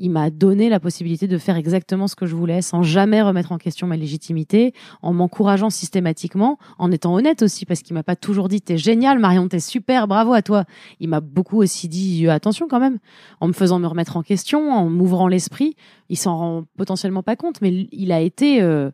[0.02, 3.52] Il m'a donné la possibilité de faire exactement ce que je voulais sans jamais remettre
[3.52, 8.16] en question ma légitimité, en m'encourageant systématiquement, en étant honnête aussi, parce qu'il m'a pas
[8.16, 10.64] toujours dit t'es génial Marion, t'es super, bravo à toi.
[11.02, 13.00] Il m'a beaucoup aussi dit attention quand même,
[13.42, 15.76] en me faisant me remettre en question, en m'ouvrant l'esprit.
[16.08, 18.92] Il s'en rend potentiellement pas compte, mais il a été, euh,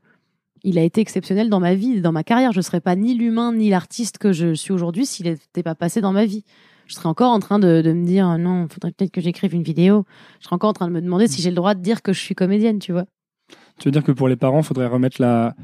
[0.63, 2.51] il a été exceptionnel dans ma vie, dans ma carrière.
[2.51, 6.01] Je serais pas ni l'humain ni l'artiste que je suis aujourd'hui s'il n'était pas passé
[6.01, 6.43] dans ma vie
[6.85, 9.53] je serais encore en train de, de me dire ah non, faudrait peut-être que j'écrive
[9.53, 10.05] une vidéo.
[10.39, 12.13] Je serais encore en train de me demander si j'ai le droit de dire que
[12.13, 13.05] je suis comédienne, tu vois.
[13.79, 15.55] Tu veux dire que pour les parents, faudrait remettre la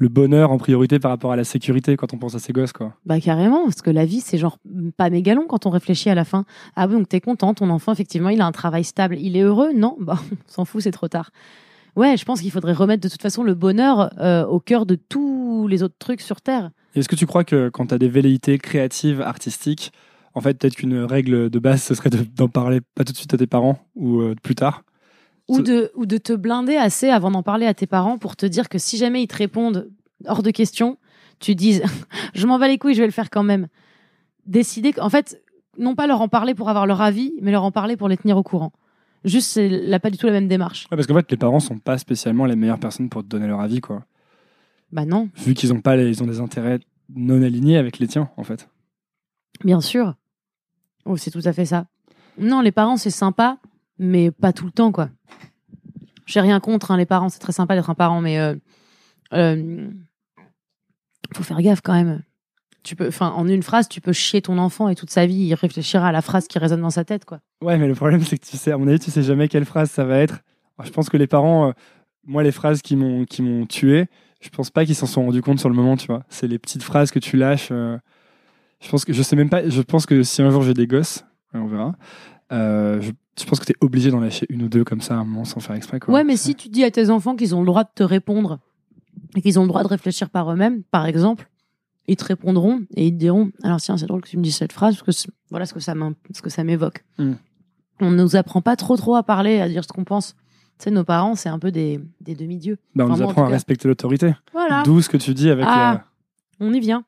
[0.00, 2.72] le bonheur en priorité par rapport à la sécurité quand on pense à ses gosses
[2.72, 2.94] quoi.
[3.04, 4.56] Bah carrément, parce que la vie c'est genre
[4.96, 6.46] pas méga long quand on réfléchit à la fin.
[6.74, 9.72] Ah donc t'es content, ton enfant effectivement il a un travail stable, il est heureux?
[9.74, 11.30] Non, bah on s'en fout, c'est trop tard.
[11.96, 14.94] Ouais, je pense qu'il faudrait remettre de toute façon le bonheur euh, au cœur de
[14.94, 16.70] tous les autres trucs sur Terre.
[16.94, 19.92] Est-ce que tu crois que quand tu as des velléités créatives, artistiques,
[20.34, 23.16] en fait, peut-être qu'une règle de base, ce serait de- d'en parler pas tout de
[23.16, 24.84] suite à tes parents ou euh, plus tard
[25.48, 28.46] Ou de, ou de te blinder assez avant d'en parler à tes parents pour te
[28.46, 29.90] dire que si jamais ils te répondent
[30.26, 30.98] hors de question,
[31.40, 31.82] tu dises
[32.34, 33.66] je m'en bats les couilles, je vais le faire quand même.
[34.46, 35.42] Décider qu'en fait,
[35.78, 38.16] non pas leur en parler pour avoir leur avis, mais leur en parler pour les
[38.16, 38.72] tenir au courant.
[39.24, 40.86] Juste, c'est là pas du tout la même démarche.
[40.90, 43.46] Ouais, Parce qu'en fait, les parents sont pas spécialement les meilleures personnes pour te donner
[43.46, 44.04] leur avis, quoi.
[44.92, 46.80] Bah non, Vu qu'ils ont pas, les- ils ont des intérêts
[47.14, 48.68] non alignés avec les tiens, en fait.
[49.64, 50.14] Bien sûr.
[51.04, 51.86] Oh, c'est tout à fait ça.
[52.38, 53.58] Non, les parents, c'est sympa,
[53.98, 55.08] mais pas tout le temps, quoi.
[56.26, 58.54] J'ai rien contre hein, les parents, c'est très sympa d'être un parent, mais euh,
[59.32, 59.90] euh,
[61.34, 62.22] faut faire gaffe quand même.
[62.82, 65.54] Tu peux, en une phrase, tu peux chier ton enfant et toute sa vie, il
[65.54, 67.40] réfléchira à la phrase qui résonne dans sa tête, quoi.
[67.62, 69.66] Ouais, mais le problème, c'est que tu sais, à mon avis, tu sais jamais quelle
[69.66, 70.40] phrase ça va être.
[70.82, 71.72] Je pense que les parents, euh,
[72.24, 74.06] moi, les phrases qui m'ont qui m'ont tué,
[74.40, 76.22] je pense pas qu'ils s'en sont rendus compte sur le moment, tu vois.
[76.30, 77.70] C'est les petites phrases que tu lâches.
[78.80, 79.68] Je pense que je sais même pas.
[79.68, 81.24] Je pense que si un jour j'ai des gosses,
[81.54, 81.94] on verra.
[82.52, 85.14] euh, je, je pense que tu es obligé d'en lâcher une ou deux comme ça
[85.14, 86.00] à un moment sans faire exprès.
[86.00, 86.12] Quoi.
[86.14, 88.58] Ouais, mais si tu dis à tes enfants qu'ils ont le droit de te répondre
[89.36, 91.48] et qu'ils ont le droit de réfléchir par eux-mêmes, par exemple,
[92.06, 94.56] ils te répondront et ils te diront alors tiens c'est drôle que tu me dises
[94.56, 97.04] cette phrase parce que voilà ce que ça m'im- ce que ça m'évoque.
[97.18, 97.32] Mm.
[98.00, 100.34] On nous apprend pas trop trop à parler, à dire ce qu'on pense.
[100.78, 102.78] Tu sais, nos parents c'est un peu des, des demi-dieux.
[102.94, 104.34] Bah, on Enfin, nous apprend à respecter l'autorité.
[104.52, 105.66] Voilà, D'où ce que tu dis avec.
[105.68, 105.92] Ah.
[105.92, 105.98] euh,
[106.60, 107.04] on y vient.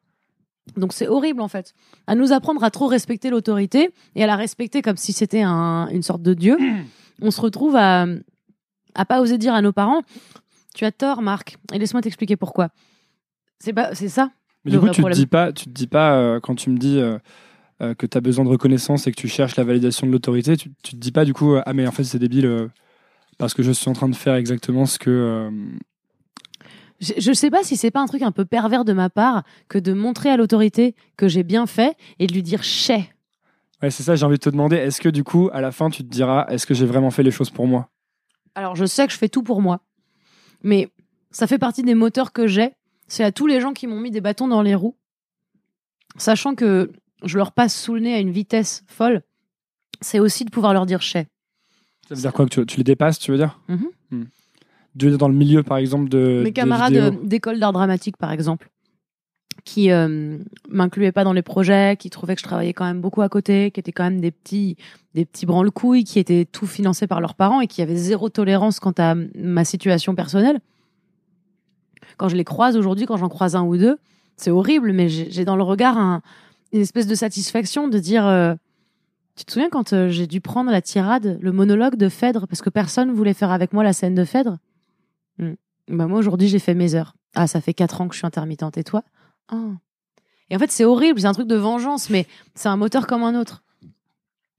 [0.76, 1.74] Donc c'est horrible en fait,
[2.06, 5.88] à nous apprendre à trop respecter l'autorité et à la respecter comme si c'était un-
[5.88, 6.56] une sorte de dieu.
[7.22, 8.06] On se retrouve à
[8.94, 10.02] à pas oser dire à nos parents
[10.74, 12.70] tu as tort Marc et laisse-moi t'expliquer pourquoi.
[13.58, 14.30] C'est pas c'est ça.
[14.64, 16.54] Mais Le du coup, vrai tu te dis pas, tu te dis pas euh, quand
[16.54, 17.18] tu me dis euh,
[17.82, 20.56] euh, que tu as besoin de reconnaissance et que tu cherches la validation de l'autorité,
[20.56, 22.68] tu, tu te dis pas du coup ah mais en fait c'est débile
[23.38, 25.50] parce que je suis en train de faire exactement ce que
[27.03, 29.78] Je, sais pas si c'est pas un truc un peu pervers de ma part que
[29.78, 33.12] de montrer à l'autorité que j'ai bien fait et de lui dire chais.
[33.82, 35.90] ouais c'est ça j'ai envie de te demander est-ce que du coup à la fin
[35.90, 37.88] tu te diras est-ce que j'ai vraiment fait les choses pour moi?
[38.55, 39.80] Alors je sais que je fais tout pour moi,
[40.62, 40.90] mais
[41.32, 42.70] ça fait partie des moteurs que j'ai.
[43.09, 44.96] C'est à tous les gens qui m'ont mis des bâtons dans les roues,
[46.16, 46.92] sachant que
[47.24, 49.22] je leur passe sous le nez à une vitesse folle.
[50.00, 51.26] C'est aussi de pouvoir leur dire chais.
[52.09, 53.59] ça veut dire quoi que tu, tu les dépasses tu veux dire?
[53.68, 53.88] Mhm.
[54.11, 54.24] Hmm.
[54.95, 58.32] Dire dans le milieu par exemple de Mes des camarades euh, d'école d'art dramatique, par
[58.32, 58.68] exemple,
[59.64, 60.38] qui euh,
[60.68, 63.70] m'incluaient pas dans les projets, qui trouvaient que je travaillais quand même beaucoup à côté,
[63.70, 64.76] qui étaient quand même des petits,
[65.14, 68.80] des petits branle-couilles, qui étaient tout financés par leurs parents et qui avaient zéro tolérance
[68.80, 70.61] quant à ma situation personnelle.
[72.16, 73.97] Quand je les croise aujourd'hui, quand j'en croise un ou deux,
[74.36, 76.22] c'est horrible, mais j'ai dans le regard un-
[76.72, 78.26] une espèce de satisfaction de dire.
[78.26, 78.55] euh,
[79.36, 82.61] tu te souviens quand euh, j'ai dû prendre la tirade, le monologue de Phèdre, parce
[82.61, 84.59] que personne voulait faire avec moi la scène de Phèdre?
[85.39, 85.53] Hmm.
[85.89, 87.14] Bah moi aujourd'hui j'ai fait mes heures.
[87.35, 89.03] Ah ça fait quatre ans que je suis intermittente et toi?
[89.49, 89.70] Ah.
[90.51, 93.22] Et en fait c'est horrible, c'est un truc de vengeance, mais c'est un moteur comme
[93.22, 93.62] un autre.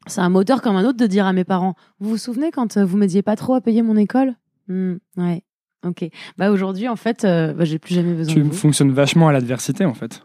[0.07, 2.75] C'est un moteur comme un autre de dire à mes parents Vous vous souvenez quand
[2.77, 4.35] euh, vous m'aidiez pas trop à payer mon école?
[4.67, 5.43] Hmm, Ouais,
[5.85, 6.09] ok.
[6.37, 8.53] Bah aujourd'hui en fait euh, bah, j'ai plus jamais besoin tu de vous.
[8.53, 10.23] fonctionnes vachement à l'adversité en fait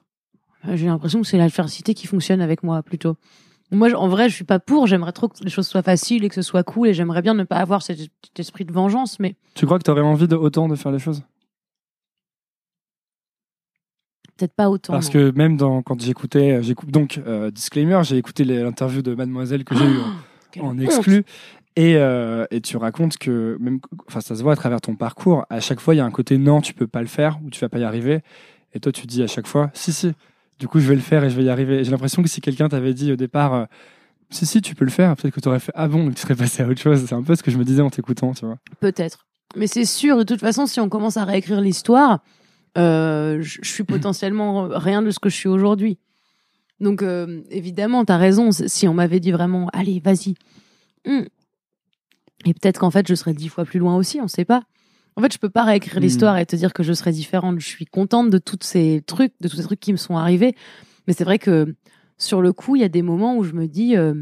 [0.66, 3.16] Euh, J'ai l'impression que c'est l'adversité qui fonctionne avec moi plutôt.
[3.70, 4.86] Moi, en vrai, je suis pas pour.
[4.86, 6.88] J'aimerais trop que les choses soient faciles et que ce soit cool.
[6.88, 7.98] Et j'aimerais bien ne pas avoir cet
[8.38, 9.20] esprit de vengeance.
[9.20, 11.22] Mais tu crois que tu aurais envie de autant de faire les choses?
[14.36, 14.92] Peut-être pas autant.
[14.92, 15.12] Parce non.
[15.12, 19.64] que même dans, quand j'écoutais, euh, j'écoute donc euh, disclaimer, j'ai écouté l'interview de Mademoiselle
[19.64, 20.12] que j'ai en-
[20.52, 20.80] Quelle en honte.
[20.80, 21.24] exclu.
[21.74, 25.44] Et, euh, et tu racontes que, même, enfin, ça se voit à travers ton parcours,
[25.50, 27.50] à chaque fois, il y a un côté non, tu peux pas le faire ou
[27.50, 28.20] tu vas pas y arriver.
[28.74, 30.12] Et toi, tu dis à chaque fois, si, si,
[30.58, 31.84] du coup, je vais le faire et je vais y arriver.
[31.84, 33.64] J'ai l'impression que si quelqu'un t'avait dit au départ, euh,
[34.30, 36.34] si, si, tu peux le faire, peut-être que tu aurais fait, ah bon, tu serais
[36.34, 37.04] passé à autre chose.
[37.06, 38.58] C'est un peu ce que je me disais en t'écoutant, tu vois.
[38.80, 39.26] Peut-être.
[39.56, 42.22] Mais c'est sûr, de toute façon, si on commence à réécrire l'histoire,
[42.76, 45.98] euh, je suis potentiellement rien de ce que je suis aujourd'hui.
[46.80, 48.50] Donc, euh, évidemment, tu as raison.
[48.52, 50.34] Si on m'avait dit vraiment, allez, vas-y.
[51.06, 51.24] Hmm.
[52.44, 54.62] Et peut-être qu'en fait, je serais dix fois plus loin aussi, on sait pas.
[55.18, 56.02] En fait, je peux pas réécrire Hmm.
[56.02, 57.58] l'histoire et te dire que je serais différente.
[57.58, 60.54] Je suis contente de tous ces trucs, de tous ces trucs qui me sont arrivés.
[61.06, 61.74] Mais c'est vrai que
[62.18, 64.14] sur le coup, il y a des moments où je me dis, euh,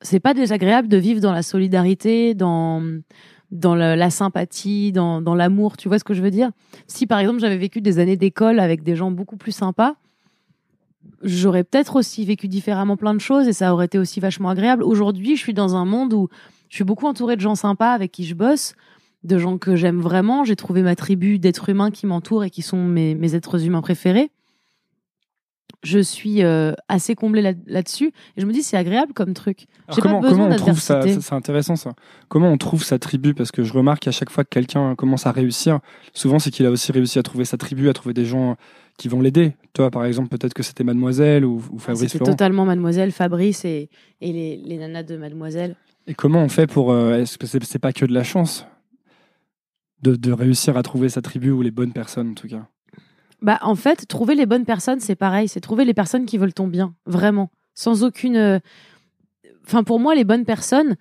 [0.00, 2.82] c'est pas désagréable de vivre dans la solidarité, dans
[3.50, 6.50] dans la, la sympathie, dans, dans l'amour, tu vois ce que je veux dire?
[6.86, 9.96] Si par exemple j'avais vécu des années d'école avec des gens beaucoup plus sympas,
[11.22, 14.82] j'aurais peut-être aussi vécu différemment plein de choses et ça aurait été aussi vachement agréable.
[14.82, 16.30] Aujourd'hui, je suis dans un monde où
[16.70, 18.74] je suis beaucoup entourée de gens sympas avec qui je bosse,
[19.24, 20.44] de gens que j'aime vraiment.
[20.44, 23.82] J'ai trouvé ma tribu d'êtres humains qui m'entourent et qui sont mes, mes êtres humains
[23.82, 24.30] préférés.
[25.84, 29.66] Je suis euh, assez comblée là- là-dessus et je me dis c'est agréable comme truc.
[29.88, 31.02] Pas comment, besoin comment on trouve ça?
[31.02, 31.94] C'est intéressant ça.
[32.28, 33.34] Comment on trouve sa tribu?
[33.34, 35.80] Parce que je remarque qu'à chaque fois que quelqu'un commence à réussir,
[36.14, 38.56] souvent c'est qu'il a aussi réussi à trouver sa tribu, à trouver des gens
[38.96, 39.54] qui vont l'aider.
[39.72, 43.88] Toi, par exemple, peut-être que c'était Mademoiselle ou, ou Fabrice C'était totalement Mademoiselle, Fabrice et,
[44.20, 45.74] et les, les nanas de Mademoiselle.
[46.06, 48.66] Et comment on fait pour euh, Est-ce que c'est c'est pas que de la chance?
[50.02, 52.66] De, réussir à trouver sa tribu ou les bonnes personnes en tout cas
[53.40, 55.48] Bah, en fait, trouver les bonnes personnes, c'est pareil.
[55.48, 57.50] C'est trouver les personnes qui veulent ton bien, vraiment.
[57.74, 58.36] Sans aucune.
[58.36, 58.58] euh,
[59.66, 60.96] Enfin, pour moi, les bonnes personnes.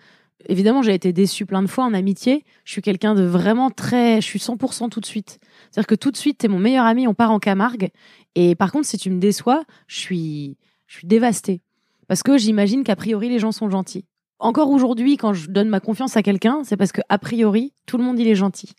[0.47, 2.43] Évidemment, j'ai été déçue plein de fois en amitié.
[2.64, 4.22] Je suis quelqu'un de vraiment très.
[4.22, 5.39] Je suis 100% tout de suite.
[5.70, 7.89] C'est-à-dire que tout de suite, t'es mon meilleur ami, on part en Camargue.
[8.36, 11.62] Et par contre, si tu me déçois, je suis, je suis dévastée.
[12.08, 14.06] Parce que j'imagine qu'a priori, les gens sont gentils.
[14.42, 17.98] Encore aujourd'hui, quand je donne ma confiance à quelqu'un, c'est parce que a priori, tout
[17.98, 18.74] le monde est gentil.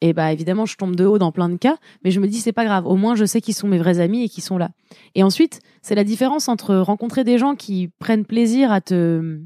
[0.00, 2.40] Et bah évidemment, je tombe de haut dans plein de cas, mais je me dis
[2.40, 2.86] c'est pas grave.
[2.86, 4.70] Au moins, je sais qu'ils sont mes vrais amis et qu'ils sont là.
[5.14, 9.40] Et ensuite, c'est la différence entre rencontrer des gens qui prennent plaisir à te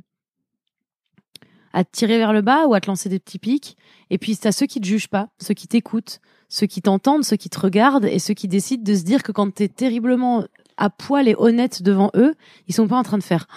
[1.73, 3.77] à tirer vers le bas ou à te lancer des petits pics.
[4.09, 7.37] Et puis, t'as ceux qui te jugent pas, ceux qui t'écoutent, ceux qui t'entendent, ceux
[7.37, 10.45] qui te regardent et ceux qui décident de se dire que quand t'es terriblement
[10.77, 12.35] à poil et honnête devant eux,
[12.69, 13.49] ils sont pas en train de faire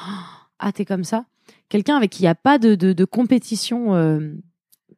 [0.60, 1.26] ah t'es comme ça.
[1.70, 4.32] Quelqu'un avec qui il n'y a pas de, de, de compétition, euh,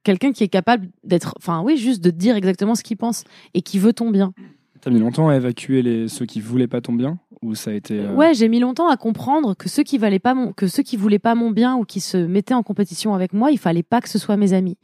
[0.03, 3.61] quelqu'un qui est capable d'être, enfin oui, juste de dire exactement ce qu'il pense et
[3.61, 4.33] qui veut ton bien.
[4.81, 7.73] T'as mis longtemps à évacuer les, ceux qui voulaient pas ton bien Ou ça a
[7.73, 7.99] été.
[7.99, 10.83] euh, Ouais, j'ai mis longtemps à comprendre que ceux qui valaient pas mon, que ceux
[10.83, 13.83] qui voulaient pas mon bien ou qui se mettaient en compétition avec moi, il fallait
[13.83, 14.77] pas que ce soit mes amis.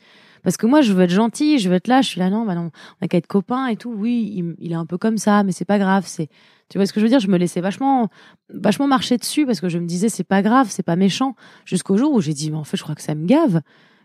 [0.46, 2.46] Parce que moi, je veux être gentil, je veux être là, je suis là, non,
[2.46, 2.72] bah non,
[3.02, 3.94] on a qu'à être copains et tout.
[3.94, 6.06] Oui, il, il est un peu comme ça, mais c'est pas grave.
[6.08, 6.30] C'est,
[6.70, 7.20] tu vois ce que je veux dire?
[7.20, 8.10] Je me laissais vachement,
[8.54, 11.36] vachement marcher dessus parce que je me disais c'est pas grave, c'est pas méchant.
[11.66, 13.62] Jusqu'au jour où j'ai dit, mais en fait, je crois que ça me gave.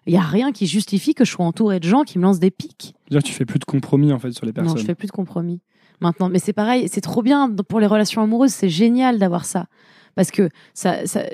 [0.07, 2.41] Il y a rien qui justifie que je sois entourée de gens qui me lancent
[2.41, 2.95] des pics.
[3.11, 4.75] Dire que tu fais plus de compromis en fait sur les personnes.
[4.75, 5.61] Non, je fais plus de compromis
[6.01, 6.31] maintenant.
[6.31, 8.53] Mais c'est pareil, c'est trop bien pour les relations amoureuses.
[8.53, 9.67] C'est génial d'avoir ça.
[10.15, 10.49] Parce que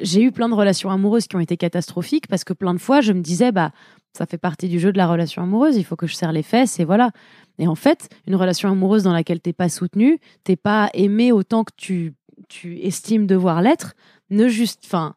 [0.02, 3.00] j'ai eu plein de relations amoureuses qui ont été catastrophiques parce que plein de fois,
[3.00, 3.72] je me disais, bah,
[4.16, 5.76] ça fait partie du jeu de la relation amoureuse.
[5.76, 7.10] Il faut que je serre les fesses et voilà.
[7.58, 11.64] Et en fait, une relation amoureuse dans laquelle t'es pas soutenu, t'es pas aimé autant
[11.64, 12.14] que tu,
[12.48, 13.94] tu estimes devoir l'être,
[14.30, 15.14] ne juste, enfin,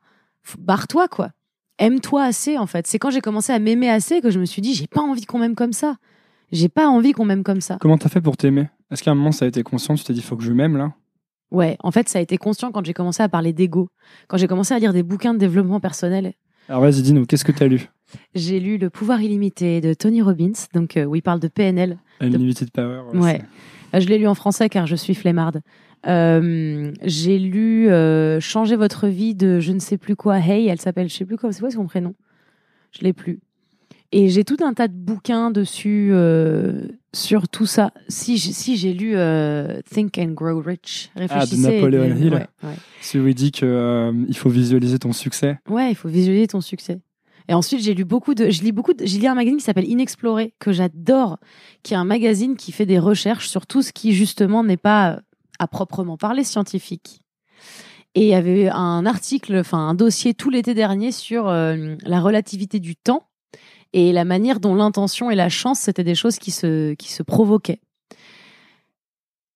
[0.57, 1.31] barre-toi quoi.
[1.77, 2.87] Aime-toi assez en fait.
[2.87, 5.25] C'est quand j'ai commencé à m'aimer assez que je me suis dit, j'ai pas envie
[5.25, 5.95] qu'on m'aime comme ça.
[6.51, 7.77] J'ai pas envie qu'on m'aime comme ça.
[7.79, 8.67] Comment t'as fait pour t'aimer?
[8.91, 9.95] Est-ce qu'à un moment ça a été conscient?
[9.95, 10.93] Tu t'es dit, faut que je m'aime là?
[11.51, 13.89] Ouais, en fait, ça a été conscient quand j'ai commencé à parler d'ego.
[14.27, 16.33] Quand j'ai commencé à lire des bouquins de développement personnel.
[16.67, 17.89] Alors vas-y, dis-nous, qu'est-ce que t'as lu?
[18.35, 21.97] J'ai lu Le pouvoir illimité de Tony Robbins, donc euh, où il parle de PNL.
[22.21, 23.01] Unlimited Power.
[23.15, 23.41] Ouais.
[23.95, 25.61] Euh, Je l'ai lu en français car je suis flemmarde.
[26.07, 30.37] Euh, j'ai lu euh, Changer votre vie de je ne sais plus quoi.
[30.39, 32.13] Hey, elle s'appelle, je sais plus quoi, c'est quoi son prénom?
[32.91, 33.39] Je l'ai plus.
[34.11, 36.81] Et j'ai tout un tas de bouquins dessus euh,
[37.13, 37.91] sur tout ça.
[38.07, 41.55] Si, j'ai- si j'ai lu euh, Think and Grow Rich, réfléchissez.
[41.55, 42.33] et Napoleon devenez- Hill.
[42.33, 42.75] Ouais, ouais.
[43.01, 45.59] Celui dit que euh, il faut visualiser ton succès.
[45.69, 46.99] Ouais, il faut visualiser ton succès.
[47.47, 49.63] Et ensuite, j'ai lu beaucoup de, je lis beaucoup de, j'ai lu un magazine qui
[49.65, 51.37] s'appelle Inexploré, que j'adore,
[51.83, 55.21] qui est un magazine qui fait des recherches sur tout ce qui, justement, n'est pas,
[55.59, 57.21] à proprement parler, scientifique.
[58.15, 62.19] Et il y avait un article, enfin, un dossier tout l'été dernier sur euh, la
[62.21, 63.27] relativité du temps
[63.93, 67.23] et la manière dont l'intention et la chance, c'était des choses qui se, qui se
[67.23, 67.81] provoquaient.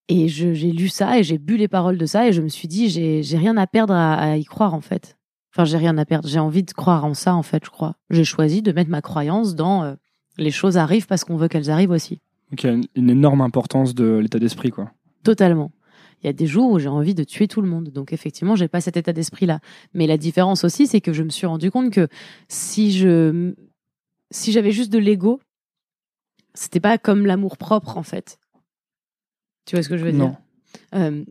[0.08, 2.68] Et j'ai lu ça et j'ai bu les paroles de ça et je me suis
[2.68, 5.16] dit, j'ai rien à perdre à, à y croire, en fait.
[5.52, 6.28] Enfin, j'ai rien à perdre.
[6.28, 7.94] J'ai envie de croire en ça, en fait, je crois.
[8.10, 9.94] J'ai choisi de mettre ma croyance dans euh,
[10.36, 12.20] les choses arrivent parce qu'on veut qu'elles arrivent aussi.
[12.50, 14.90] Donc il y a une, une énorme importance de l'état d'esprit, quoi.
[15.22, 15.70] Totalement.
[16.22, 17.90] Il y a des jours où j'ai envie de tuer tout le monde.
[17.90, 19.60] Donc effectivement, j'ai pas cet état d'esprit-là.
[19.94, 22.08] Mais la différence aussi, c'est que je me suis rendu compte que
[22.48, 23.54] si je
[24.30, 25.40] si j'avais juste de l'ego,
[26.54, 28.38] c'était pas comme l'amour propre en fait.
[29.66, 30.30] Tu vois ce que je veux Non.
[30.30, 30.38] dire?
[30.94, 31.24] Euh,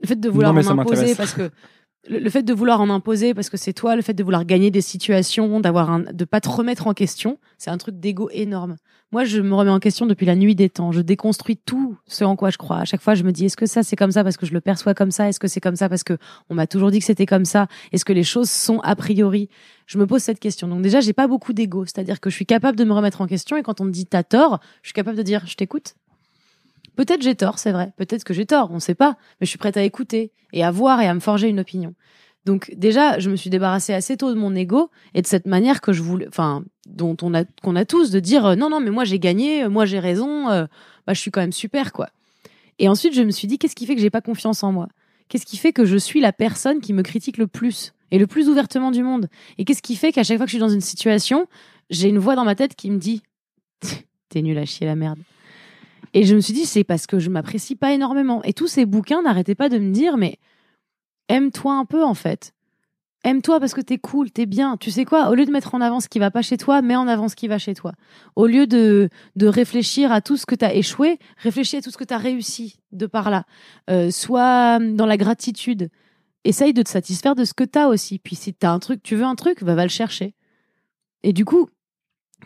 [0.00, 1.16] Le fait de vouloir Non, mais ça en imposer m'intéresse.
[1.16, 1.50] parce que
[2.06, 4.44] le, le fait de vouloir en imposer parce que c'est toi, le fait de vouloir
[4.44, 8.28] gagner des situations, d'avoir un, de pas te remettre en question, c'est un truc d'ego
[8.32, 8.76] énorme.
[9.10, 10.92] Moi, je me remets en question depuis la nuit des temps.
[10.92, 12.80] Je déconstruis tout ce en quoi je crois.
[12.80, 14.52] À chaque fois, je me dis est-ce que ça c'est comme ça parce que je
[14.52, 15.28] le perçois comme ça?
[15.30, 16.18] Est-ce que c'est comme ça parce que
[16.50, 17.68] on m'a toujours dit que c'était comme ça?
[17.92, 19.48] Est-ce que les choses sont a priori?
[19.86, 20.68] Je me pose cette question.
[20.68, 23.26] Donc déjà, j'ai pas beaucoup d'ego, c'est-à-dire que je suis capable de me remettre en
[23.26, 25.94] question et quand on me dit t'as tort, je suis capable de dire je t'écoute.
[26.98, 27.92] Peut-être j'ai tort, c'est vrai.
[27.96, 29.16] Peut-être que j'ai tort, on sait pas.
[29.40, 31.94] Mais je suis prête à écouter et à voir et à me forger une opinion.
[32.44, 35.80] Donc déjà, je me suis débarrassée assez tôt de mon ego et de cette manière
[35.80, 38.80] que je voulais, enfin, dont on a qu'on a tous de dire euh, non non
[38.80, 40.66] mais moi j'ai gagné, euh, moi j'ai raison, euh,
[41.06, 42.08] bah je suis quand même super quoi.
[42.80, 44.88] Et ensuite je me suis dit qu'est-ce qui fait que j'ai pas confiance en moi?
[45.28, 48.26] Qu'est-ce qui fait que je suis la personne qui me critique le plus et le
[48.26, 49.28] plus ouvertement du monde?
[49.56, 51.46] Et qu'est-ce qui fait qu'à chaque fois que je suis dans une situation,
[51.90, 53.22] j'ai une voix dans ma tête qui me dit
[54.30, 55.20] t'es nul à chier la merde.
[56.14, 58.42] Et je me suis dit c'est parce que je m'apprécie pas énormément.
[58.44, 60.38] Et tous ces bouquins n'arrêtaient pas de me dire mais
[61.28, 62.52] aime-toi un peu en fait.
[63.24, 64.76] Aime-toi parce que t'es cool, t'es bien.
[64.76, 66.82] Tu sais quoi Au lieu de mettre en avant ce qui va pas chez toi,
[66.82, 67.92] mets en avant ce qui va chez toi.
[68.36, 71.98] Au lieu de, de réfléchir à tout ce que t'as échoué, réfléchis à tout ce
[71.98, 73.44] que t'as réussi de par là.
[73.90, 75.90] Euh, sois dans la gratitude.
[76.44, 78.20] Essaye de te satisfaire de ce que t'as aussi.
[78.20, 80.34] Puis si t'as un truc, tu veux un truc, va le chercher.
[81.24, 81.68] Et du coup,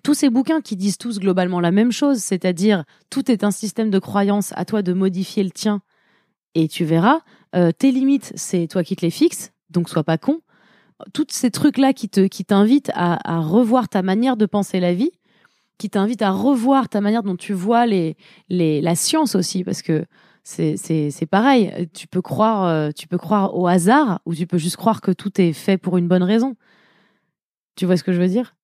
[0.03, 3.91] tous ces bouquins qui disent tous globalement la même chose, c'est-à-dire tout est un système
[3.91, 5.81] de croyance, à toi de modifier le tien,
[6.55, 7.21] et tu verras,
[7.55, 10.41] euh, tes limites, c'est toi qui te les fixes, donc sois pas con.
[11.13, 15.11] Tous ces trucs-là qui te qui t'invitent à, revoir ta manière de penser la vie,
[15.79, 18.17] qui t'invitent à revoir ta manière dont tu vois les,
[18.49, 20.05] les la science aussi, parce que
[20.45, 21.89] c'est pareil.
[21.95, 25.11] Tu peux croire euh, tu peux croire au hasard ou tu peux juste croire que
[25.11, 26.55] tout est fait pour une bonne raison.
[27.77, 28.55] Tu vois ce que je veux dire?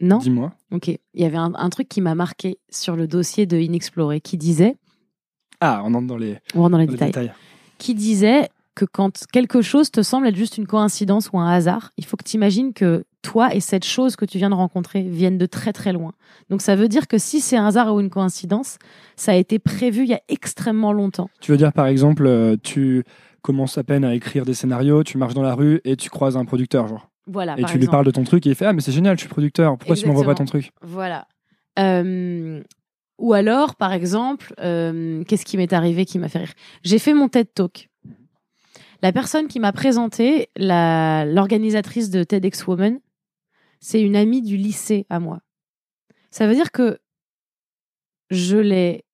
[0.00, 0.52] Non Dis-moi.
[0.72, 0.88] Ok.
[0.88, 4.36] Il y avait un, un truc qui m'a marqué sur le dossier de Inexploré qui
[4.36, 4.76] disait,
[5.60, 7.32] Ah, on entre dans les, on rentre dans les dans les détails, détails.
[7.78, 11.92] qui disait que quand quelque chose te semble être juste une coïncidence ou un hasard,
[11.96, 15.00] il faut que tu imagines que toi et cette chose que tu viens de rencontrer
[15.02, 16.12] viennent de très très loin.
[16.50, 18.76] Donc ça veut dire que si c'est un hasard ou une coïncidence,
[19.16, 21.30] ça a été prévu il y a extrêmement longtemps.
[21.40, 23.02] Tu veux dire, par exemple, euh, tu
[23.40, 26.36] commences à peine à écrire des scénarios, tu marches dans la rue et tu croises
[26.36, 27.08] un producteur, genre?
[27.26, 27.56] Voilà.
[27.58, 29.16] et par tu lui parles de ton truc et il fait Ah, mais c'est génial,
[29.16, 31.26] je suis producteur, pourquoi tu m'envoies pas ton truc Voilà.
[31.78, 32.62] Euh,
[33.18, 36.52] ou alors, par exemple, euh, qu'est-ce qui m'est arrivé qui m'a fait rire?
[36.82, 37.88] J'ai fait mon TED Talk.
[39.02, 42.98] La personne qui m'a présenté, l'organisatrice de TEDx Woman,
[43.80, 45.40] c'est une amie du lycée à moi.
[46.30, 46.98] Ça veut dire que
[48.30, 49.04] je l'ai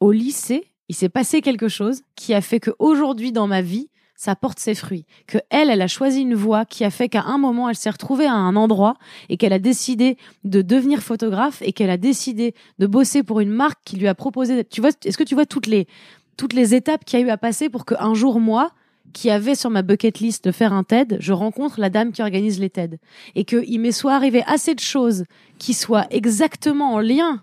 [0.00, 3.88] au lycée, il s'est passé quelque chose qui a fait que aujourd'hui dans ma vie,
[4.22, 5.04] ça porte ses fruits.
[5.26, 7.90] Que elle, elle a choisi une voie qui a fait qu'à un moment, elle s'est
[7.90, 8.94] retrouvée à un endroit
[9.28, 13.50] et qu'elle a décidé de devenir photographe et qu'elle a décidé de bosser pour une
[13.50, 14.64] marque qui lui a proposé.
[14.64, 15.88] Tu vois, est-ce que tu vois toutes les
[16.36, 18.70] toutes les étapes qu'il y a eu à passer pour qu'un jour moi,
[19.12, 22.22] qui avait sur ma bucket list de faire un TED, je rencontre la dame qui
[22.22, 23.00] organise les TED
[23.34, 25.24] et qu'il m'est soit arrivé assez de choses
[25.58, 27.42] qui soient exactement en lien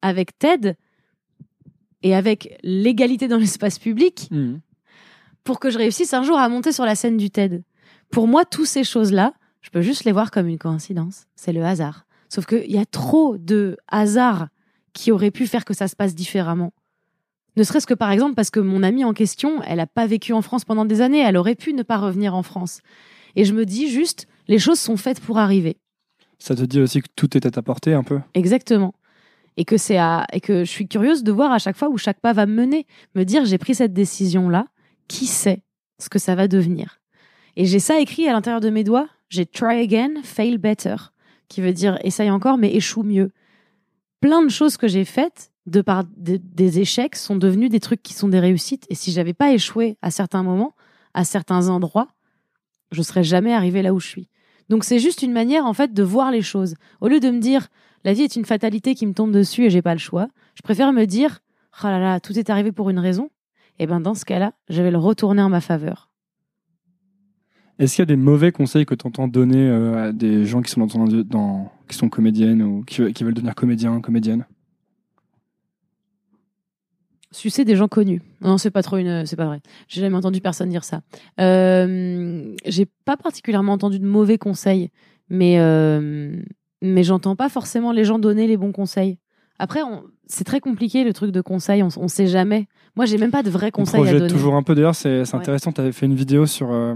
[0.00, 0.76] avec TED
[2.04, 4.60] et avec l'égalité dans l'espace public Mhm.
[5.44, 7.62] Pour que je réussisse un jour à monter sur la scène du TED.
[8.10, 9.32] Pour moi, toutes ces choses-là,
[9.62, 11.26] je peux juste les voir comme une coïncidence.
[11.36, 12.06] C'est le hasard.
[12.28, 14.48] Sauf qu'il y a trop de hasards
[14.92, 16.72] qui auraient pu faire que ça se passe différemment.
[17.56, 20.32] Ne serait-ce que par exemple parce que mon amie en question, elle n'a pas vécu
[20.32, 22.80] en France pendant des années, elle aurait pu ne pas revenir en France.
[23.36, 25.76] Et je me dis juste, les choses sont faites pour arriver.
[26.38, 28.20] Ça te dit aussi que tout est à portée un peu?
[28.34, 28.94] Exactement.
[29.56, 31.98] Et que c'est à, et que je suis curieuse de voir à chaque fois où
[31.98, 34.66] chaque pas va me mener, me dire j'ai pris cette décision là,
[35.10, 35.64] qui sait
[35.98, 37.00] ce que ça va devenir.
[37.56, 40.94] Et j'ai ça écrit à l'intérieur de mes doigts, j'ai try again, fail better,
[41.48, 43.32] qui veut dire essaye encore mais échoue mieux.
[44.20, 48.14] Plein de choses que j'ai faites de par des, échecs sont devenus des trucs qui
[48.14, 50.74] sont des réussites et si j'avais pas échoué à certains moments,
[51.12, 52.08] à certains endroits,
[52.92, 54.28] je serais jamais arrivée là où je suis.
[54.68, 56.76] Donc c'est juste une manière en fait de voir les choses.
[57.00, 57.66] Au lieu de me dire
[58.04, 60.62] la vie est une fatalité qui me tombe dessus et j'ai pas le choix, je
[60.62, 61.40] préfère me dire
[61.82, 63.28] oh là là, tout est arrivé pour une raison.
[63.80, 66.10] Et ben dans ce cas-là, je vais le retourner en ma faveur.
[67.78, 70.60] Est-ce qu'il y a des mauvais conseils que tu entends donner euh, à des gens
[70.60, 74.44] qui sont, dans, dans- qui sont comédiennes ou qui, qui veulent devenir comédiens, comédiennes?
[77.32, 78.20] Sucer des gens connus.
[78.42, 79.62] Non, c'est pas trop une, c'est pas vrai.
[79.88, 81.00] J'ai jamais entendu personne dire ça.
[81.40, 84.90] Euh, j'ai pas particulièrement entendu de mauvais conseils,
[85.30, 86.42] mais euh,
[86.82, 89.16] mais j'entends pas forcément les gens donner les bons conseils.
[89.60, 92.66] Après, on- c'est très compliqué le truc de conseil, on, on sait jamais.
[92.96, 94.26] Moi, j'ai même pas de vrais On conseils à donner.
[94.28, 94.74] toujours un peu.
[94.74, 95.34] D'ailleurs, c'est Ouais.
[95.34, 95.70] intéressant.
[95.72, 96.94] Tu avais fait une vidéo sur euh,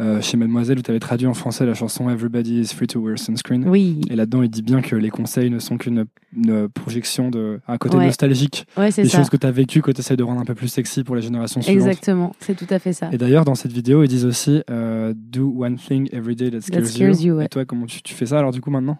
[0.00, 3.00] euh, chez Mademoiselle où tu avais traduit en français la chanson Everybody is free to
[3.00, 3.68] wear sunscreen.
[3.68, 6.06] Oui, Et là-dedans, il dit bien que les conseils ne sont qu'une
[6.36, 8.06] une projection de un côté Ouais.
[8.06, 9.18] nostalgique ouais, des ça.
[9.18, 11.14] choses que tu as vécues que tu essaies de rendre un peu plus sexy pour
[11.14, 11.86] les générations suivantes.
[11.86, 13.08] Exactement, c'est tout à fait ça.
[13.12, 16.60] Et d'ailleurs, dans cette vidéo, ils disent aussi euh, Do one thing every day that
[16.62, 17.44] scares, That scares you, ouais.
[17.44, 18.98] Et toi, comment tu, tu fais ça alors du coup maintenant?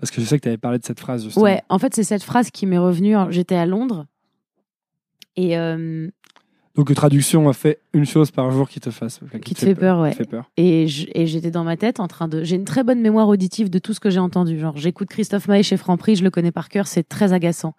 [0.00, 1.44] Parce que je sais que tu avais parlé de cette phrase justement.
[1.44, 3.16] Ouais, en fait, c'est cette phrase qui m'est revenue.
[3.30, 4.06] J'étais à Londres
[5.36, 6.08] et euh,
[6.76, 9.20] Donc, traduction, fait une chose par jour qui te fasse.
[9.44, 10.12] Qui te fait peur, ouais.
[10.12, 10.50] fait peur.
[10.56, 12.42] Et j'étais dans ma tête en train de.
[12.44, 14.58] J'ai une très bonne mémoire auditive de tout ce que j'ai entendu.
[14.58, 17.74] Genre, j'écoute Christophe Maé chez Franprix, je le connais par cœur, c'est très agaçant.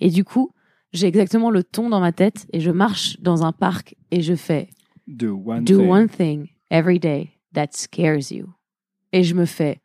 [0.00, 0.50] Et du coup,
[0.92, 4.34] j'ai exactement le ton dans ma tête et je marche dans un parc et je
[4.34, 4.68] fais
[5.06, 5.88] Do one Do thing.
[5.88, 8.46] one thing every day that scares you.
[9.12, 9.80] Et je me fais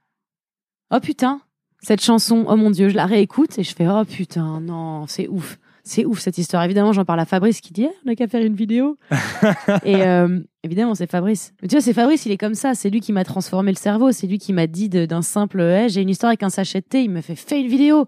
[0.91, 1.41] Oh putain,
[1.81, 5.27] cette chanson, oh mon dieu, je la réécoute et je fais Oh putain, non, c'est
[5.27, 5.57] ouf.
[5.83, 6.63] C'est ouf cette histoire.
[6.63, 8.97] Évidemment, j'en parle à Fabrice qui dit Eh, on n'a qu'à faire une vidéo.
[9.83, 11.53] et euh, évidemment, c'est Fabrice.
[11.61, 12.75] Mais tu vois, c'est Fabrice, il est comme ça.
[12.75, 14.11] C'est lui qui m'a transformé le cerveau.
[14.11, 16.85] C'est lui qui m'a dit d'un simple Eh, j'ai une histoire avec un sachet de
[16.85, 17.03] thé.
[17.03, 18.05] Il me fait Fais une vidéo.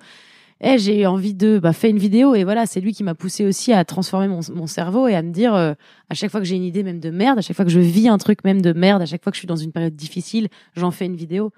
[0.61, 2.35] Eh, j'ai envie de bah, fais une vidéo.
[2.35, 5.23] Et voilà, c'est lui qui m'a poussé aussi à transformer mon, mon cerveau et à
[5.23, 5.73] me dire euh,
[6.11, 7.79] à chaque fois que j'ai une idée même de merde, à chaque fois que je
[7.79, 9.95] vis un truc même de merde, à chaque fois que je suis dans une période
[9.95, 11.51] difficile, j'en fais une vidéo.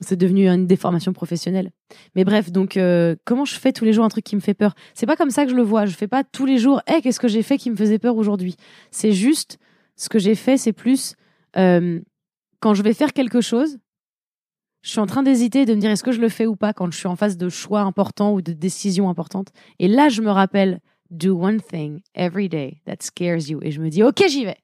[0.00, 1.70] C'est devenu une déformation professionnelle.
[2.14, 4.54] Mais bref, donc euh, comment je fais tous les jours un truc qui me fait
[4.54, 4.74] peur?
[4.94, 5.84] C'est pas comme ça que je le vois.
[5.84, 6.80] Je fais pas tous les jours.
[6.86, 8.56] Eh, qu'est-ce que j'ai fait qui me faisait peur aujourd'hui?
[8.90, 9.58] C'est juste
[9.96, 11.14] ce que j'ai fait, c'est plus
[11.58, 12.00] euh,
[12.60, 13.78] quand je vais faire quelque chose.
[14.82, 16.72] Je suis en train d'hésiter, de me dire est-ce que je le fais ou pas
[16.72, 19.48] quand je suis en face de choix importants ou de décisions importantes.
[19.78, 20.80] Et là, je me rappelle
[21.10, 23.60] do one thing every day that scares you.
[23.62, 24.56] Et je me dis ok, j'y vais.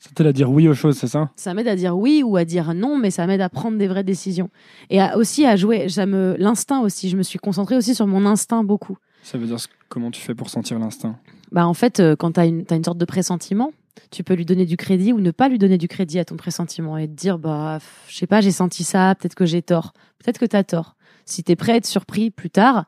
[0.00, 1.30] Ça t'aide à dire oui aux choses, c'est ça?
[1.36, 3.86] Ça m'aide à dire oui ou à dire non, mais ça m'aide à prendre des
[3.86, 4.48] vraies décisions.
[4.88, 7.10] Et à- aussi à jouer, ça me, l'instinct aussi.
[7.10, 8.96] Je me suis concentrée aussi sur mon instinct beaucoup.
[9.22, 9.58] Ça veut dire
[9.90, 11.18] comment tu fais pour sentir l'instinct?
[11.52, 13.72] Bah en fait, euh, quand tu as une, t'as une sorte de pressentiment,
[14.10, 16.36] tu peux lui donner du crédit ou ne pas lui donner du crédit à ton
[16.36, 17.78] pressentiment et te dire, bah,
[18.08, 19.92] je sais pas, j'ai senti ça, peut-être que j'ai tort.
[20.18, 20.96] Peut-être que tu as tort.
[21.26, 22.86] Si tu es prêt à être surpris plus tard,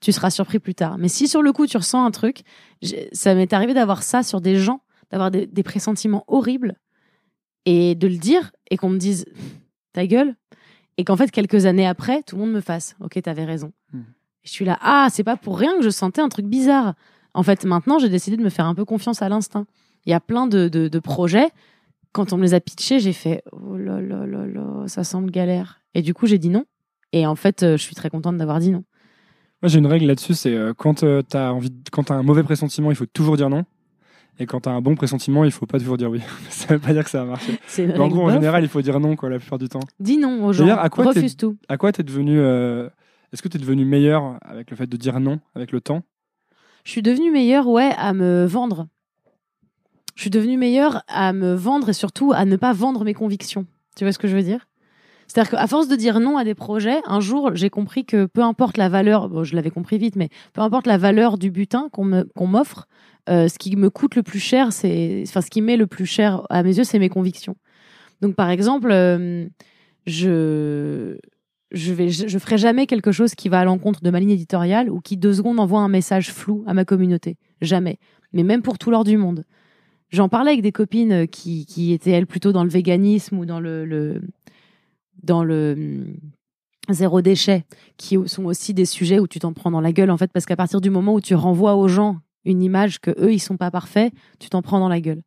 [0.00, 0.96] tu seras surpris plus tard.
[0.98, 2.42] Mais si sur le coup, tu ressens un truc,
[3.12, 4.80] ça m'est arrivé d'avoir ça sur des gens,
[5.12, 6.74] d'avoir des, des pressentiments horribles
[7.66, 9.26] et de le dire et qu'on me dise,
[9.92, 10.34] ta gueule.
[10.98, 13.72] Et qu'en fait, quelques années après, tout le monde me fasse, ok, t'avais raison.
[13.92, 14.02] Hmm.
[14.42, 16.94] Je suis là, ah, c'est pas pour rien que je sentais un truc bizarre.
[17.34, 19.66] En fait, maintenant, j'ai décidé de me faire un peu confiance à l'instinct.
[20.04, 21.48] Il y a plein de, de, de projets.
[22.12, 25.30] Quand on me les a pitchés, j'ai fait oh là là là là, ça semble
[25.30, 25.80] galère.
[25.94, 26.64] Et du coup, j'ai dit non.
[27.12, 28.84] Et en fait, euh, je suis très contente d'avoir dit non.
[29.62, 32.42] Moi, j'ai une règle là-dessus, c'est euh, quand euh, t'as envie, quand t'as un mauvais
[32.42, 33.64] pressentiment, il faut toujours dire non.
[34.38, 36.20] Et quand t'as un bon pressentiment, il faut pas toujours dire oui.
[36.48, 37.58] ça veut pas dire que ça va marcher.
[37.78, 39.80] Mais en gros, en général, il faut dire non, quoi, la plupart du temps.
[40.00, 40.66] dis non aux gens.
[40.68, 41.56] À quoi Refuse tout.
[41.68, 42.88] À quoi t'es devenu euh,
[43.32, 46.02] Est-ce que t'es devenu meilleur avec le fait de dire non, avec le temps?
[46.84, 48.88] Je suis devenue meilleure, ouais, à me vendre.
[50.14, 53.66] Je suis devenue meilleure à me vendre et surtout à ne pas vendre mes convictions.
[53.96, 54.66] Tu vois ce que je veux dire?
[55.32, 58.42] C'est-à-dire qu'à force de dire non à des projets, un jour, j'ai compris que peu
[58.42, 61.88] importe la valeur, bon, je l'avais compris vite, mais peu importe la valeur du butin
[61.90, 62.86] qu'on m'offre,
[63.30, 66.04] euh, ce qui me coûte le plus cher, c'est, enfin, ce qui met le plus
[66.04, 67.56] cher à mes yeux, c'est mes convictions.
[68.20, 69.46] Donc, par exemple, euh,
[70.04, 71.16] je,
[71.70, 74.90] je vais, je, ferai jamais quelque chose qui va à l'encontre de ma ligne éditoriale
[74.90, 77.38] ou qui deux secondes envoie un message flou à ma communauté.
[77.62, 77.96] Jamais.
[78.34, 79.44] Mais même pour tout l'or du monde.
[80.10, 83.60] J'en parlais avec des copines qui, qui étaient elles plutôt dans le véganisme ou dans
[83.60, 84.20] le
[85.22, 86.14] dans le hum,
[86.88, 87.64] zéro déchet,
[87.96, 90.46] qui sont aussi des sujets où tu t'en prends dans la gueule en fait parce
[90.46, 93.56] qu'à partir du moment où tu renvoies aux gens une image que eux ils sont
[93.56, 95.22] pas parfaits, tu t'en prends dans la gueule.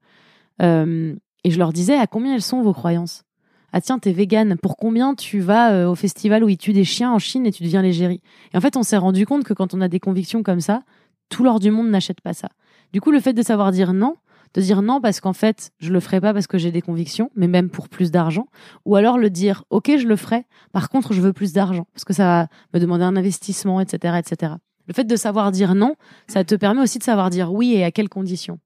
[0.62, 3.24] Euh, et je leur disais à combien elles sont vos croyances?
[3.72, 4.58] Ah tiens, t'es végane.
[4.58, 7.52] Pour combien tu vas euh, au festival où ils tuent des chiens en Chine et
[7.52, 8.22] tu deviens l'égérie?
[8.54, 10.84] Et en fait, on s'est rendu compte que quand on a des convictions comme ça,
[11.30, 12.48] tout l'or du monde n'achète pas ça.
[12.93, 14.16] Du coup, le fait de savoir dire non,
[14.56, 17.30] de dire non parce qu'en fait, je le ferai pas parce que j'ai des convictions,
[17.36, 18.47] mais même pour plus d'argent,
[18.86, 20.45] ou alors le dire ok, je le ferai.
[20.72, 24.18] Par contre, je veux plus d'argent parce que ça va me demander un investissement, etc.,
[24.18, 24.53] etc.
[24.88, 25.95] Le fait de savoir dire non,
[26.28, 28.60] ça te permet aussi de savoir dire oui et à quelles conditions.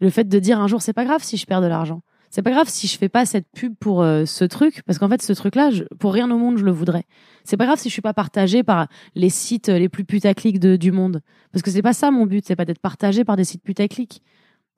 [0.00, 2.02] Le fait de dire un jour, c'est pas grave si je perds de l'argent.
[2.30, 5.08] C'est pas grave si je fais pas cette pub pour euh, ce truc, parce qu'en
[5.08, 7.04] fait, ce truc-là, pour rien au monde, je le voudrais.
[7.44, 10.76] C'est pas grave si je suis pas partagé par les sites les plus putaclic de,
[10.76, 11.20] du monde.
[11.52, 14.22] Parce que c'est pas ça mon but, c'est pas d'être partagé par des sites putaclic.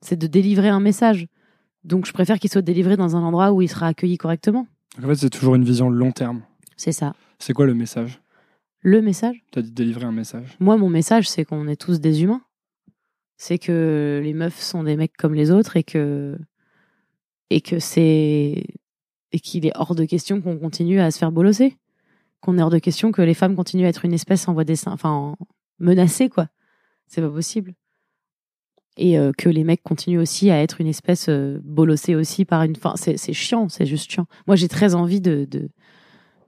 [0.01, 1.27] C'est de délivrer un message.
[1.83, 4.67] Donc, je préfère qu'il soit délivré dans un endroit où il sera accueilli correctement.
[5.03, 6.41] En fait, c'est toujours une vision long terme.
[6.77, 7.13] C'est ça.
[7.39, 8.19] C'est quoi le message?
[8.81, 9.43] Le message?
[9.51, 10.55] T'as dit délivrer un message.
[10.59, 12.41] Moi, mon message, c'est qu'on est tous des humains.
[13.37, 16.37] C'est que les meufs sont des mecs comme les autres et que
[17.49, 18.63] et que c'est
[19.31, 21.75] et qu'il est hors de question qu'on continue à se faire bolosser,
[22.39, 24.63] qu'on est hors de question que les femmes continuent à être une espèce en voie
[24.63, 25.37] d'essai, enfin en-
[25.79, 26.47] menacée quoi.
[27.07, 27.73] C'est pas possible.
[28.97, 32.63] Et euh, que les mecs continuent aussi à être une espèce euh, bolossée aussi par
[32.63, 32.73] une.
[32.77, 34.25] Enfin, c'est chiant, c'est juste chiant.
[34.47, 35.69] Moi, j'ai très envie de, de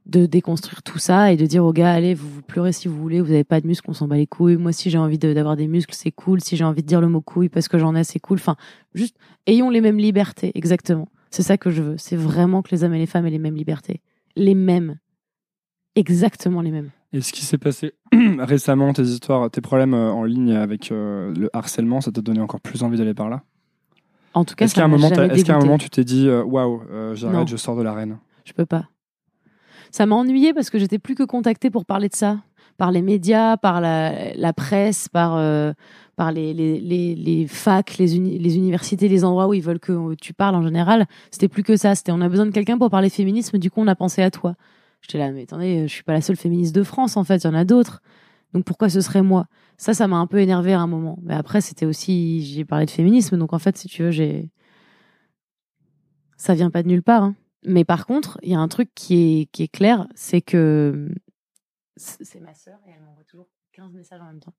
[0.08, 2.98] de déconstruire tout ça et de dire aux gars allez vous, vous pleurez si vous
[2.98, 4.56] voulez vous avez pas de muscles on s'en bat les couilles.
[4.56, 6.42] Moi si j'ai envie d'avoir des muscles c'est cool.
[6.42, 8.38] Si j'ai envie de dire le mot couille parce que j'en ai c'est cool.
[8.38, 8.56] Enfin
[8.94, 11.10] juste ayons les mêmes libertés exactement.
[11.30, 11.98] C'est ça que je veux.
[11.98, 14.02] C'est vraiment que les hommes et les femmes aient les mêmes libertés.
[14.38, 14.98] Les mêmes.
[15.96, 17.94] Exactement les mêmes Et ce qui s'est passé
[18.40, 22.42] récemment, tes histoires, tes problèmes euh, en ligne avec euh, le harcèlement, ça t'a donné
[22.42, 23.44] encore plus envie d'aller par là?
[24.34, 26.44] En tout cas Est-ce qu'à un, moment, est-ce qu'à un moment tu t'es dit euh,
[26.44, 27.16] waouh, euh, Non.
[27.16, 28.88] j'arrête, je sors de l'arène je peux pas
[29.92, 32.40] ça m'a ennuyé parce que j'étais plus que contactée pour parler de ça
[32.78, 35.72] par les médias par la, la presse par euh,
[36.18, 39.80] par les, les, les, les facs, les, uni- les universités, les endroits où ils veulent
[39.80, 41.06] que tu parles en général.
[41.30, 41.94] C'était plus que ça.
[41.94, 44.32] C'était on a besoin de quelqu'un pour parler féminisme, du coup on a pensé à
[44.32, 44.56] toi.
[45.02, 47.46] J'étais là, mais attendez, je suis pas la seule féministe de France en fait, il
[47.46, 48.02] y en a d'autres.
[48.54, 49.48] Donc pourquoi ce serait moi?
[49.78, 51.20] Ça, ça m'a un peu énervé à un moment.
[51.22, 54.50] Mais après, c'était aussi, j'ai parlé de féminisme, donc en fait, si tu veux, j'ai.
[56.38, 57.24] Ça vient pas de nulle part.
[57.24, 57.36] hein.
[57.66, 61.10] Mais par contre, il y a un truc qui est, qui est clair, c'est que.
[61.98, 64.54] C'est ma sœur et elle m'envoie toujours 15 messages en même temps.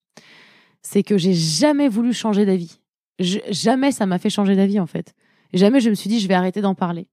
[0.83, 2.81] C'est que j'ai jamais voulu changer d'avis.
[3.19, 5.15] Jamais ça m'a fait changer d'avis en fait.
[5.53, 7.09] Jamais je me suis dit je vais arrêter d'en parler.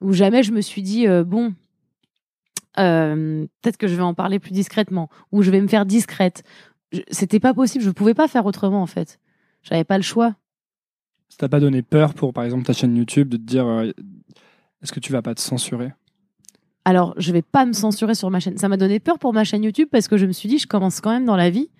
[0.00, 1.54] Ou jamais je me suis dit euh, bon,
[2.78, 5.08] euh, peut-être que je vais en parler plus discrètement.
[5.32, 6.42] Ou je vais me faire discrète.
[7.10, 7.84] C'était pas possible.
[7.84, 9.20] Je pouvais pas faire autrement en fait.
[9.62, 10.34] J'avais pas le choix.
[11.28, 13.90] Ça t'a pas donné peur pour, par exemple, ta chaîne YouTube de te dire euh,
[14.82, 15.92] est-ce que tu vas pas te censurer?
[16.84, 18.58] Alors, je vais pas me censurer sur ma chaîne.
[18.58, 20.66] Ça m'a donné peur pour ma chaîne YouTube parce que je me suis dit, je
[20.66, 21.70] commence quand même dans la vie.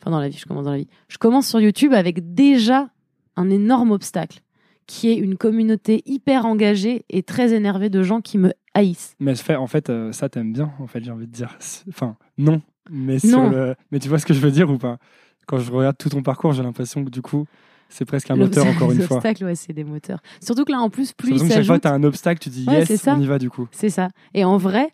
[0.00, 0.88] Enfin, dans la vie, je commence dans la vie.
[1.08, 2.88] Je commence sur YouTube avec déjà
[3.36, 4.40] un énorme obstacle,
[4.86, 9.14] qui est une communauté hyper engagée et très énervée de gens qui me haïssent.
[9.20, 11.56] Mais en fait, euh, ça t'aimes bien, en fait, j'ai envie de dire.
[11.88, 12.60] Enfin, non.
[12.90, 13.50] Mais, sur Non.
[13.50, 13.74] le...
[13.90, 14.98] mais tu vois ce que je veux dire ou pas?
[15.46, 17.46] Quand je regarde tout ton parcours, j'ai l'impression que du coup,
[17.88, 19.16] c'est presque un moteur, encore une fois.
[19.18, 20.20] obstacles, ouais, c'est des moteurs.
[20.40, 22.40] Surtout que là, en plus, plus il l'impression que chaque fois, s'ajoute, t'as un obstacle,
[22.40, 23.14] tu dis Ouais, yes, ça.
[23.16, 23.68] on y va du coup.
[23.72, 24.08] c'est ça.
[24.34, 24.88] Et en vrai,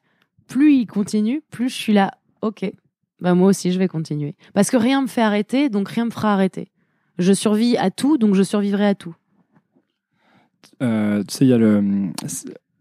[0.49, 2.11] plus il continue, plus je suis là,
[2.43, 2.70] ok,
[3.20, 4.34] bah moi aussi, je vais continuer.
[4.55, 6.68] Parce que rien me fait arrêter, donc rien me fera arrêter.
[7.18, 9.14] Je survis à tout, donc je survivrai à tout.
[10.82, 12.11] Euh, tu sais, il y a le.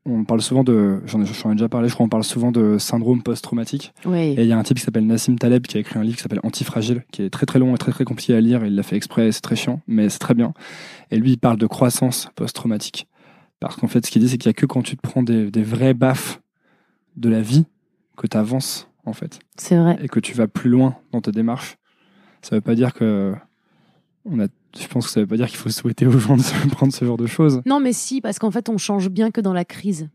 [0.05, 1.01] On parle souvent de.
[1.05, 3.93] J'en ai, déjà parlé, je crois, on parle souvent de syndrome post-traumatique.
[4.05, 4.36] Oui.
[4.38, 6.15] Et il y a un type qui s'appelle Nassim Taleb qui a écrit un livre
[6.15, 8.65] qui s'appelle Antifragile, qui est très très long et très très compliqué à lire.
[8.65, 10.53] Il l'a fait exprès, c'est très chiant, mais c'est très bien.
[11.11, 13.07] Et lui, il parle de croissance post-traumatique.
[13.59, 15.23] Parce qu'en fait, ce qu'il dit, c'est qu'il n'y a que quand tu te prends
[15.23, 16.41] des, des vrais baffes
[17.17, 17.65] de la vie
[18.15, 19.39] que tu avances, en fait.
[19.57, 19.97] C'est vrai.
[20.01, 21.78] Et que tu vas plus loin dans ta démarche.
[22.41, 23.34] Ça veut pas dire que.
[24.25, 24.47] On a,
[24.80, 26.93] je pense que ça veut pas dire qu'il faut souhaiter aux gens de se prendre
[26.93, 27.61] ce genre de choses.
[27.65, 30.09] Non, mais si, parce qu'en fait, on change bien que dans la crise.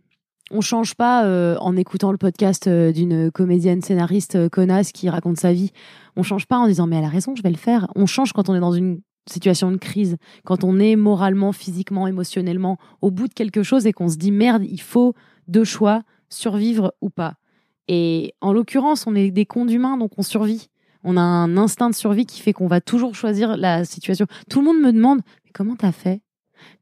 [0.50, 5.08] On change pas euh, en écoutant le podcast euh, d'une comédienne scénariste euh, connasse qui
[5.08, 5.70] raconte sa vie.
[6.16, 7.88] On change pas en disant mais elle a raison, je vais le faire.
[7.94, 9.00] On change quand on est dans une
[9.30, 13.92] situation de crise, quand on est moralement, physiquement, émotionnellement au bout de quelque chose et
[13.92, 15.14] qu'on se dit merde, il faut
[15.48, 17.36] deux choix, survivre ou pas.
[17.88, 20.68] Et en l'occurrence, on est des cons d'humains, donc on survit.
[21.04, 24.26] On a un instinct de survie qui fait qu'on va toujours choisir la situation.
[24.48, 26.22] Tout le monde me demande mais comment t'as fait?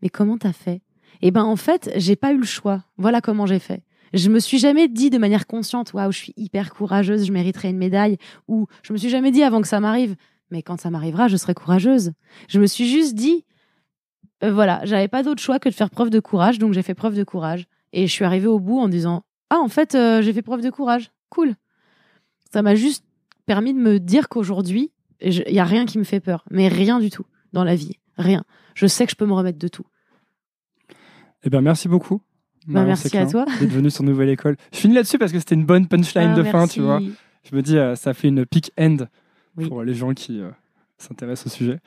[0.02, 0.82] Mais comment t'as fait?
[1.22, 2.84] Eh ben en fait, j'ai pas eu le choix.
[2.96, 3.82] Voilà comment j'ai fait.
[4.12, 7.70] Je me suis jamais dit de manière consciente, waouh, je suis hyper courageuse, je mériterais
[7.70, 8.16] une médaille.
[8.48, 10.16] Ou je me suis jamais dit avant que ça m'arrive,
[10.50, 12.12] mais quand ça m'arrivera, je serai courageuse.
[12.48, 13.44] Je me suis juste dit,
[14.42, 16.94] euh, voilà, j'avais pas d'autre choix que de faire preuve de courage, donc j'ai fait
[16.94, 17.66] preuve de courage.
[17.92, 20.62] Et je suis arrivée au bout en disant, ah en fait, euh, j'ai fait preuve
[20.62, 21.54] de courage, cool.
[22.52, 23.04] Ça m'a juste
[23.50, 27.00] permis de me dire qu'aujourd'hui, il y a rien qui me fait peur, mais rien
[27.00, 28.44] du tout dans la vie, rien.
[28.76, 29.84] Je sais que je peux me remettre de tout.
[31.42, 32.22] Eh bien, merci beaucoup.
[32.68, 33.44] Bah, merci à toi.
[33.58, 34.56] D'être venue sur Nouvelle École.
[34.72, 37.00] Je finis là-dessus parce que c'était une bonne punchline Ah, de fin, tu vois.
[37.42, 38.98] Je me dis, euh, ça fait une peak end
[39.56, 39.66] Oui.
[39.68, 40.50] pour les gens qui euh,
[40.96, 41.80] s'intéressent au sujet.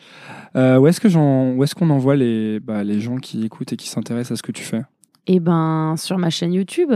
[0.57, 3.72] Euh, où est-ce que j'en- où est-ce qu'on envoie les, bah, les gens qui écoutent
[3.72, 4.82] et qui s'intéressent à ce que tu fais?
[5.28, 6.91] Eh ben, sur ma chaîne YouTube.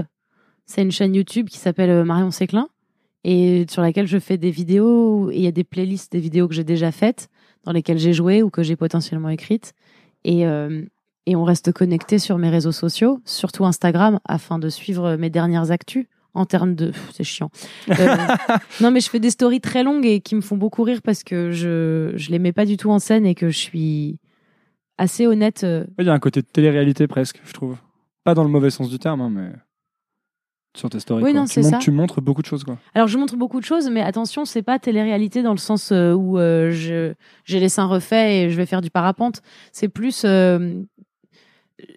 [0.66, 2.68] C'est une chaîne YouTube qui s'appelle Marion Séclin
[3.24, 5.32] et sur laquelle je fais des vidéos.
[5.32, 7.30] Il y a des playlists des vidéos que j'ai déjà faites,
[7.64, 9.74] dans lesquelles j'ai joué ou que j'ai potentiellement écrites.
[10.24, 10.84] Et, euh,
[11.26, 15.72] et on reste connecté sur mes réseaux sociaux, surtout Instagram, afin de suivre mes dernières
[15.72, 16.92] actus en termes de.
[17.14, 17.50] C'est chiant.
[17.90, 18.16] Euh,
[18.82, 21.24] non, mais je fais des stories très longues et qui me font beaucoup rire parce
[21.24, 24.20] que je je les mets pas du tout en scène et que je suis
[24.98, 25.64] assez honnête.
[25.64, 27.78] euh, Il y a un côté de télé-réalité presque, je trouve.
[28.24, 29.50] Pas dans le mauvais sens du terme, hein, mais
[30.78, 31.24] sur tes stories.
[31.24, 31.80] Oui, non, tu, c'est montres, ça.
[31.80, 32.64] tu montres beaucoup de choses.
[32.64, 32.78] Quoi.
[32.94, 36.14] Alors je montre beaucoup de choses, mais attention, c'est pas télé-réalité dans le sens euh,
[36.14, 37.14] où euh, je
[37.46, 39.42] j'ai les seins refaits et je vais faire du parapente.
[39.72, 40.82] C'est plus, euh,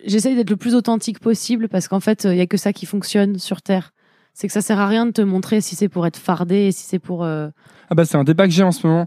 [0.07, 2.87] j'essaye d'être le plus authentique possible parce qu'en fait, il y a que ça qui
[2.87, 3.93] fonctionne sur Terre.
[4.33, 6.85] C'est que ça sert à rien de te montrer si c'est pour être fardé, si
[6.87, 7.25] c'est pour.
[7.25, 7.49] euh,
[7.91, 9.07] Ah bah c'est un débat que j'ai en ce moment.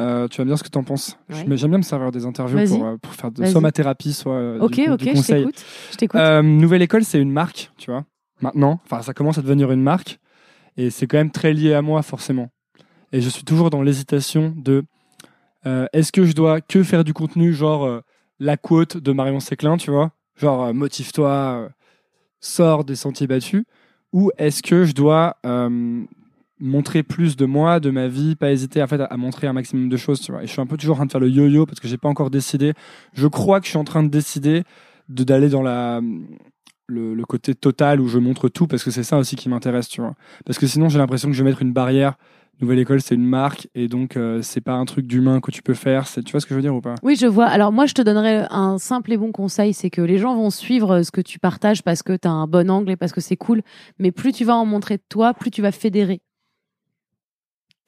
[0.00, 1.16] Euh, tu vas me dire ce que t'en penses.
[1.30, 1.56] Ouais.
[1.56, 4.34] J'aime bien me servir des interviews pour, euh, pour faire de, soit ma thérapie, soit
[4.34, 5.64] euh, Ok, du, ok, du je t'écoute.
[5.92, 6.20] Je t'écoute.
[6.42, 8.04] Nouvelle École, c'est une marque, tu vois.
[8.44, 10.20] Maintenant, enfin, ça commence à devenir une marque,
[10.76, 12.50] et c'est quand même très lié à moi, forcément.
[13.10, 14.84] Et je suis toujours dans l'hésitation de
[15.64, 18.02] euh, est-ce que je dois que faire du contenu, genre euh,
[18.38, 21.70] la quote de Marion Séclin, tu vois, genre euh, motive-toi,
[22.38, 23.64] sors des sentiers battus,
[24.12, 25.38] ou est-ce que je dois
[26.60, 29.54] montrer plus de moi, de ma vie, pas hésiter en fait, à, à montrer un
[29.54, 30.42] maximum de choses, tu vois?
[30.42, 31.96] Et je suis un peu toujours en train de faire le yo-yo parce que j'ai
[31.96, 32.74] pas encore décidé.
[33.14, 34.64] Je crois que je suis en train de décider
[35.08, 36.02] de d'aller dans la
[36.86, 40.00] le, côté total où je montre tout parce que c'est ça aussi qui m'intéresse, tu
[40.00, 40.14] vois.
[40.44, 42.14] Parce que sinon j'ai l'impression que je vais mettre une barrière.
[42.60, 45.60] Nouvelle école, c'est une marque et donc euh, c'est pas un truc d'humain que tu
[45.60, 46.06] peux faire.
[46.06, 46.94] Tu vois ce que je veux dire ou pas?
[47.02, 47.46] Oui, je vois.
[47.46, 50.50] Alors moi, je te donnerais un simple et bon conseil, c'est que les gens vont
[50.50, 53.12] suivre euh, ce que tu partages parce que tu as un bon angle et parce
[53.12, 53.62] que c'est cool.
[53.98, 56.20] Mais plus tu vas en montrer de toi, plus tu vas fédérer.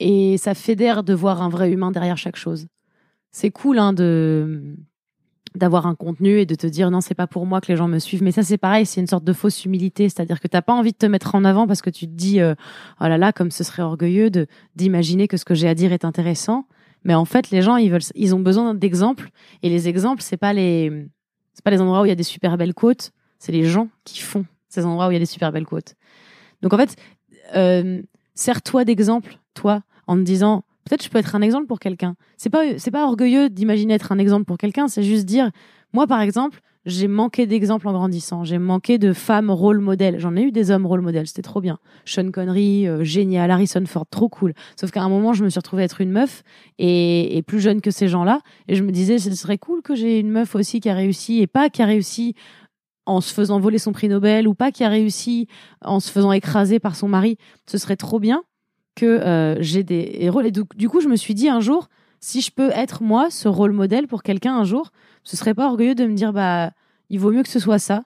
[0.00, 2.66] Et ça fédère de voir un vrai humain derrière chaque chose.
[3.30, 4.76] C'est cool hein, de
[5.56, 7.88] d'avoir un contenu et de te dire non c'est pas pour moi que les gens
[7.88, 8.22] me suivent.
[8.22, 10.08] Mais ça c'est pareil c'est une sorte de fausse humilité.
[10.08, 12.40] C'est-à-dire que t'as pas envie de te mettre en avant parce que tu te dis
[12.40, 12.54] euh,
[13.00, 15.92] oh là là comme ce serait orgueilleux de d'imaginer que ce que j'ai à dire
[15.92, 16.66] est intéressant
[17.04, 19.30] mais en fait les gens ils veulent ils ont besoin d'exemples.
[19.62, 21.06] Et les exemples c'est pas les
[21.54, 23.12] c'est pas les endroits où il y a des super belles côtes.
[23.38, 25.94] C'est les gens qui font ces endroits où il y a des super belles côtes.
[26.62, 26.96] Donc en fait
[27.54, 28.02] euh,
[28.34, 32.14] sers-toi d'exemple toi en te disant peut-être je peux être un exemple pour quelqu'un.
[32.36, 35.50] C'est pas c'est pas orgueilleux d'imaginer être un exemple pour quelqu'un c'est juste dire
[35.92, 38.44] moi par exemple j'ai manqué d'exemples en grandissant.
[38.44, 41.60] J'ai manqué de femmes rôle modèle j'en ai eu des hommes rôle modèle c'était trop
[41.60, 41.78] bien.
[42.04, 43.50] Sean Connery euh, génial.
[43.50, 44.54] Harrison Ford trop cool.
[44.80, 46.42] Sauf qu'à un moment je me suis retrouvée être une meuf
[46.78, 48.40] et, et plus jeune que ces gens-là.
[48.68, 51.40] Et je me disais ce serait cool que j'ai une meuf aussi qui a réussi
[51.40, 52.34] et pas qui a réussi
[53.06, 55.46] en se faisant voler son prix Nobel ou pas qui a réussi
[55.80, 57.38] en se faisant écraser par son mari.
[57.66, 58.42] Ce serait trop bien
[58.96, 60.40] que euh, j'ai des héros.
[60.40, 61.88] Et du, du coup, je me suis dit un jour,
[62.20, 64.90] si je peux être moi ce rôle modèle pour quelqu'un un jour,
[65.22, 66.72] ce serait pas orgueilleux de me dire bah
[67.10, 68.04] il vaut mieux que ce soit ça.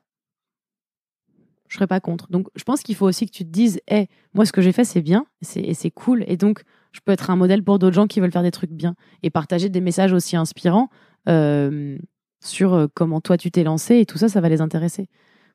[1.69, 2.27] Je serais pas contre.
[2.31, 4.73] Donc je pense qu'il faut aussi que tu te dises, hé, moi ce que j'ai
[4.73, 6.63] fait c'est bien c'est- c'est cool et donc
[6.93, 9.31] je peux être un modèle pour d'autres gens qui veulent faire des trucs bien et
[9.31, 10.89] partager des messages aussi inspirants
[11.29, 11.97] euh,
[12.43, 15.07] sur euh, comment toi tu t'es lancé et tout ça, ça va les intéresser.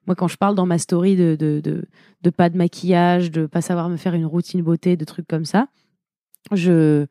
[0.08, 1.86] Moi, quand je parle dans ma story de, de, de,
[2.22, 5.46] de pas de maquillage, de pas savoir me faire une routine beauté, de trucs comme
[5.46, 5.68] ça,
[6.52, 7.06] je,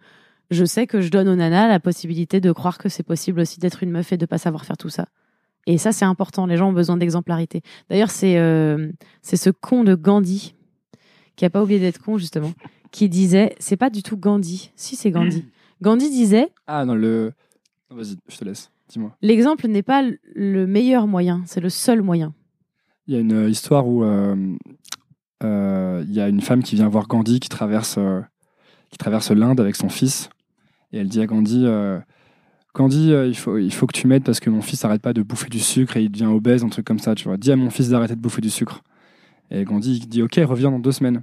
[0.50, 3.58] je sais que je donne aux nanas la possibilité de croire que c'est possible aussi
[3.60, 5.06] d'être une meuf et de pas savoir faire tout ça.
[5.66, 6.46] Et ça, c'est important.
[6.46, 7.62] Les gens ont besoin d'exemplarité.
[7.88, 8.90] D'ailleurs, c'est euh,
[9.22, 10.54] c'est ce con de Gandhi,
[11.36, 12.52] qui a pas oublié d'être con, justement,
[12.90, 14.70] qui disait c'est pas du tout Gandhi.
[14.76, 15.44] Si, c'est Gandhi.
[15.82, 17.32] Gandhi disait Ah non, le.
[17.90, 18.70] Vas-y, je te laisse.
[18.88, 19.16] Dis-moi.
[19.22, 22.34] l'exemple n'est pas le meilleur moyen, c'est le seul moyen.
[23.06, 24.34] Il y a une euh, histoire où euh,
[25.42, 27.98] euh, il y a une femme qui vient voir Gandhi qui traverse,
[28.90, 30.30] qui traverse l'Inde avec son fils.
[30.92, 31.66] Et elle dit à Gandhi
[32.74, 35.22] Gandhi, il, faut, il faut que tu m'aides parce que mon fils arrête pas de
[35.22, 37.14] bouffer du sucre et il devient obèse, un truc comme ça.
[37.14, 37.36] Tu vois.
[37.36, 38.82] Dis à mon fils d'arrêter de bouffer du sucre.
[39.50, 41.22] Et Gandhi dit Ok, reviens dans deux semaines.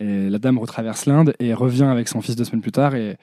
[0.00, 2.94] Et la dame retraverse l'Inde et revient avec son fils deux semaines plus tard.
[2.94, 3.16] Et,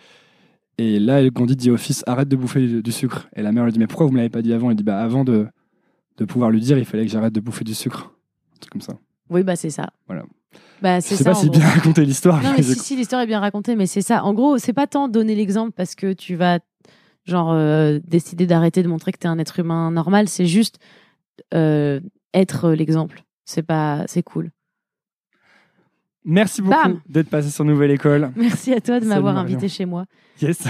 [0.78, 3.30] et là, Gandhi dit au fils Arrête de bouffer du, sucre.
[3.36, 4.71] Et la mère lui dit Mais pourquoi vous me l'avez pas dit avant?
[4.71, 5.47] Il dit Bah, avant de,
[6.18, 8.11] de pouvoir lui dire, il fallait que j'arrête de bouffer du sucre.
[8.55, 8.93] Un truc comme ça.
[9.30, 9.89] Oui, bah c'est ça.
[10.07, 10.24] Voilà.
[10.82, 11.32] Bah, Je c'est sais ça.
[11.32, 11.59] pas si gros.
[11.59, 12.41] bien raconté l'histoire.
[12.41, 14.24] Non, mais je- si, si, l'histoire est bien racontée, mais c'est ça.
[14.24, 16.59] En gros, c'est pas tant donner l'exemple parce que tu vas,
[17.26, 20.28] genre, euh, décider d'arrêter de montrer que t'es un être humain normal.
[20.30, 20.80] C'est juste
[21.53, 21.99] euh,
[22.34, 23.24] être l'exemple.
[23.45, 24.51] C'est pas, c'est cool.
[26.26, 28.32] Merci beaucoup Bam d'être passé sur Nouvelle École.
[28.36, 29.49] Merci à toi de Salut, m'avoir Marion.
[29.49, 30.05] invité chez moi.
[30.41, 30.61] Yes.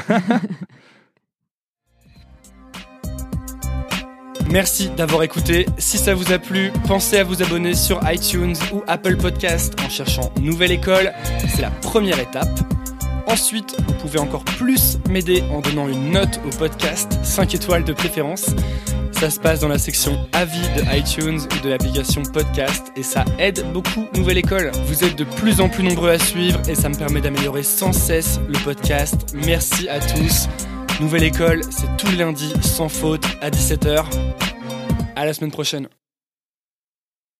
[4.49, 5.65] Merci d'avoir écouté.
[5.77, 9.89] Si ça vous a plu, pensez à vous abonner sur iTunes ou Apple Podcast en
[9.89, 11.11] cherchant Nouvelle École.
[11.53, 12.59] C'est la première étape.
[13.27, 17.91] Ensuite, vous pouvez encore plus m'aider en donnant une note au podcast, 5 étoiles de
[17.91, 18.45] préférence.
[19.11, 23.25] Ça se passe dans la section avis de iTunes ou de l'application podcast et ça
[23.39, 24.71] aide beaucoup Nouvelle École.
[24.85, 27.91] Vous êtes de plus en plus nombreux à suivre et ça me permet d'améliorer sans
[27.91, 29.15] cesse le podcast.
[29.33, 30.47] Merci à tous.
[30.99, 34.03] Nouvelle École, c'est tous les lundis sans faute à 17h.
[35.15, 35.89] À la semaine prochaine.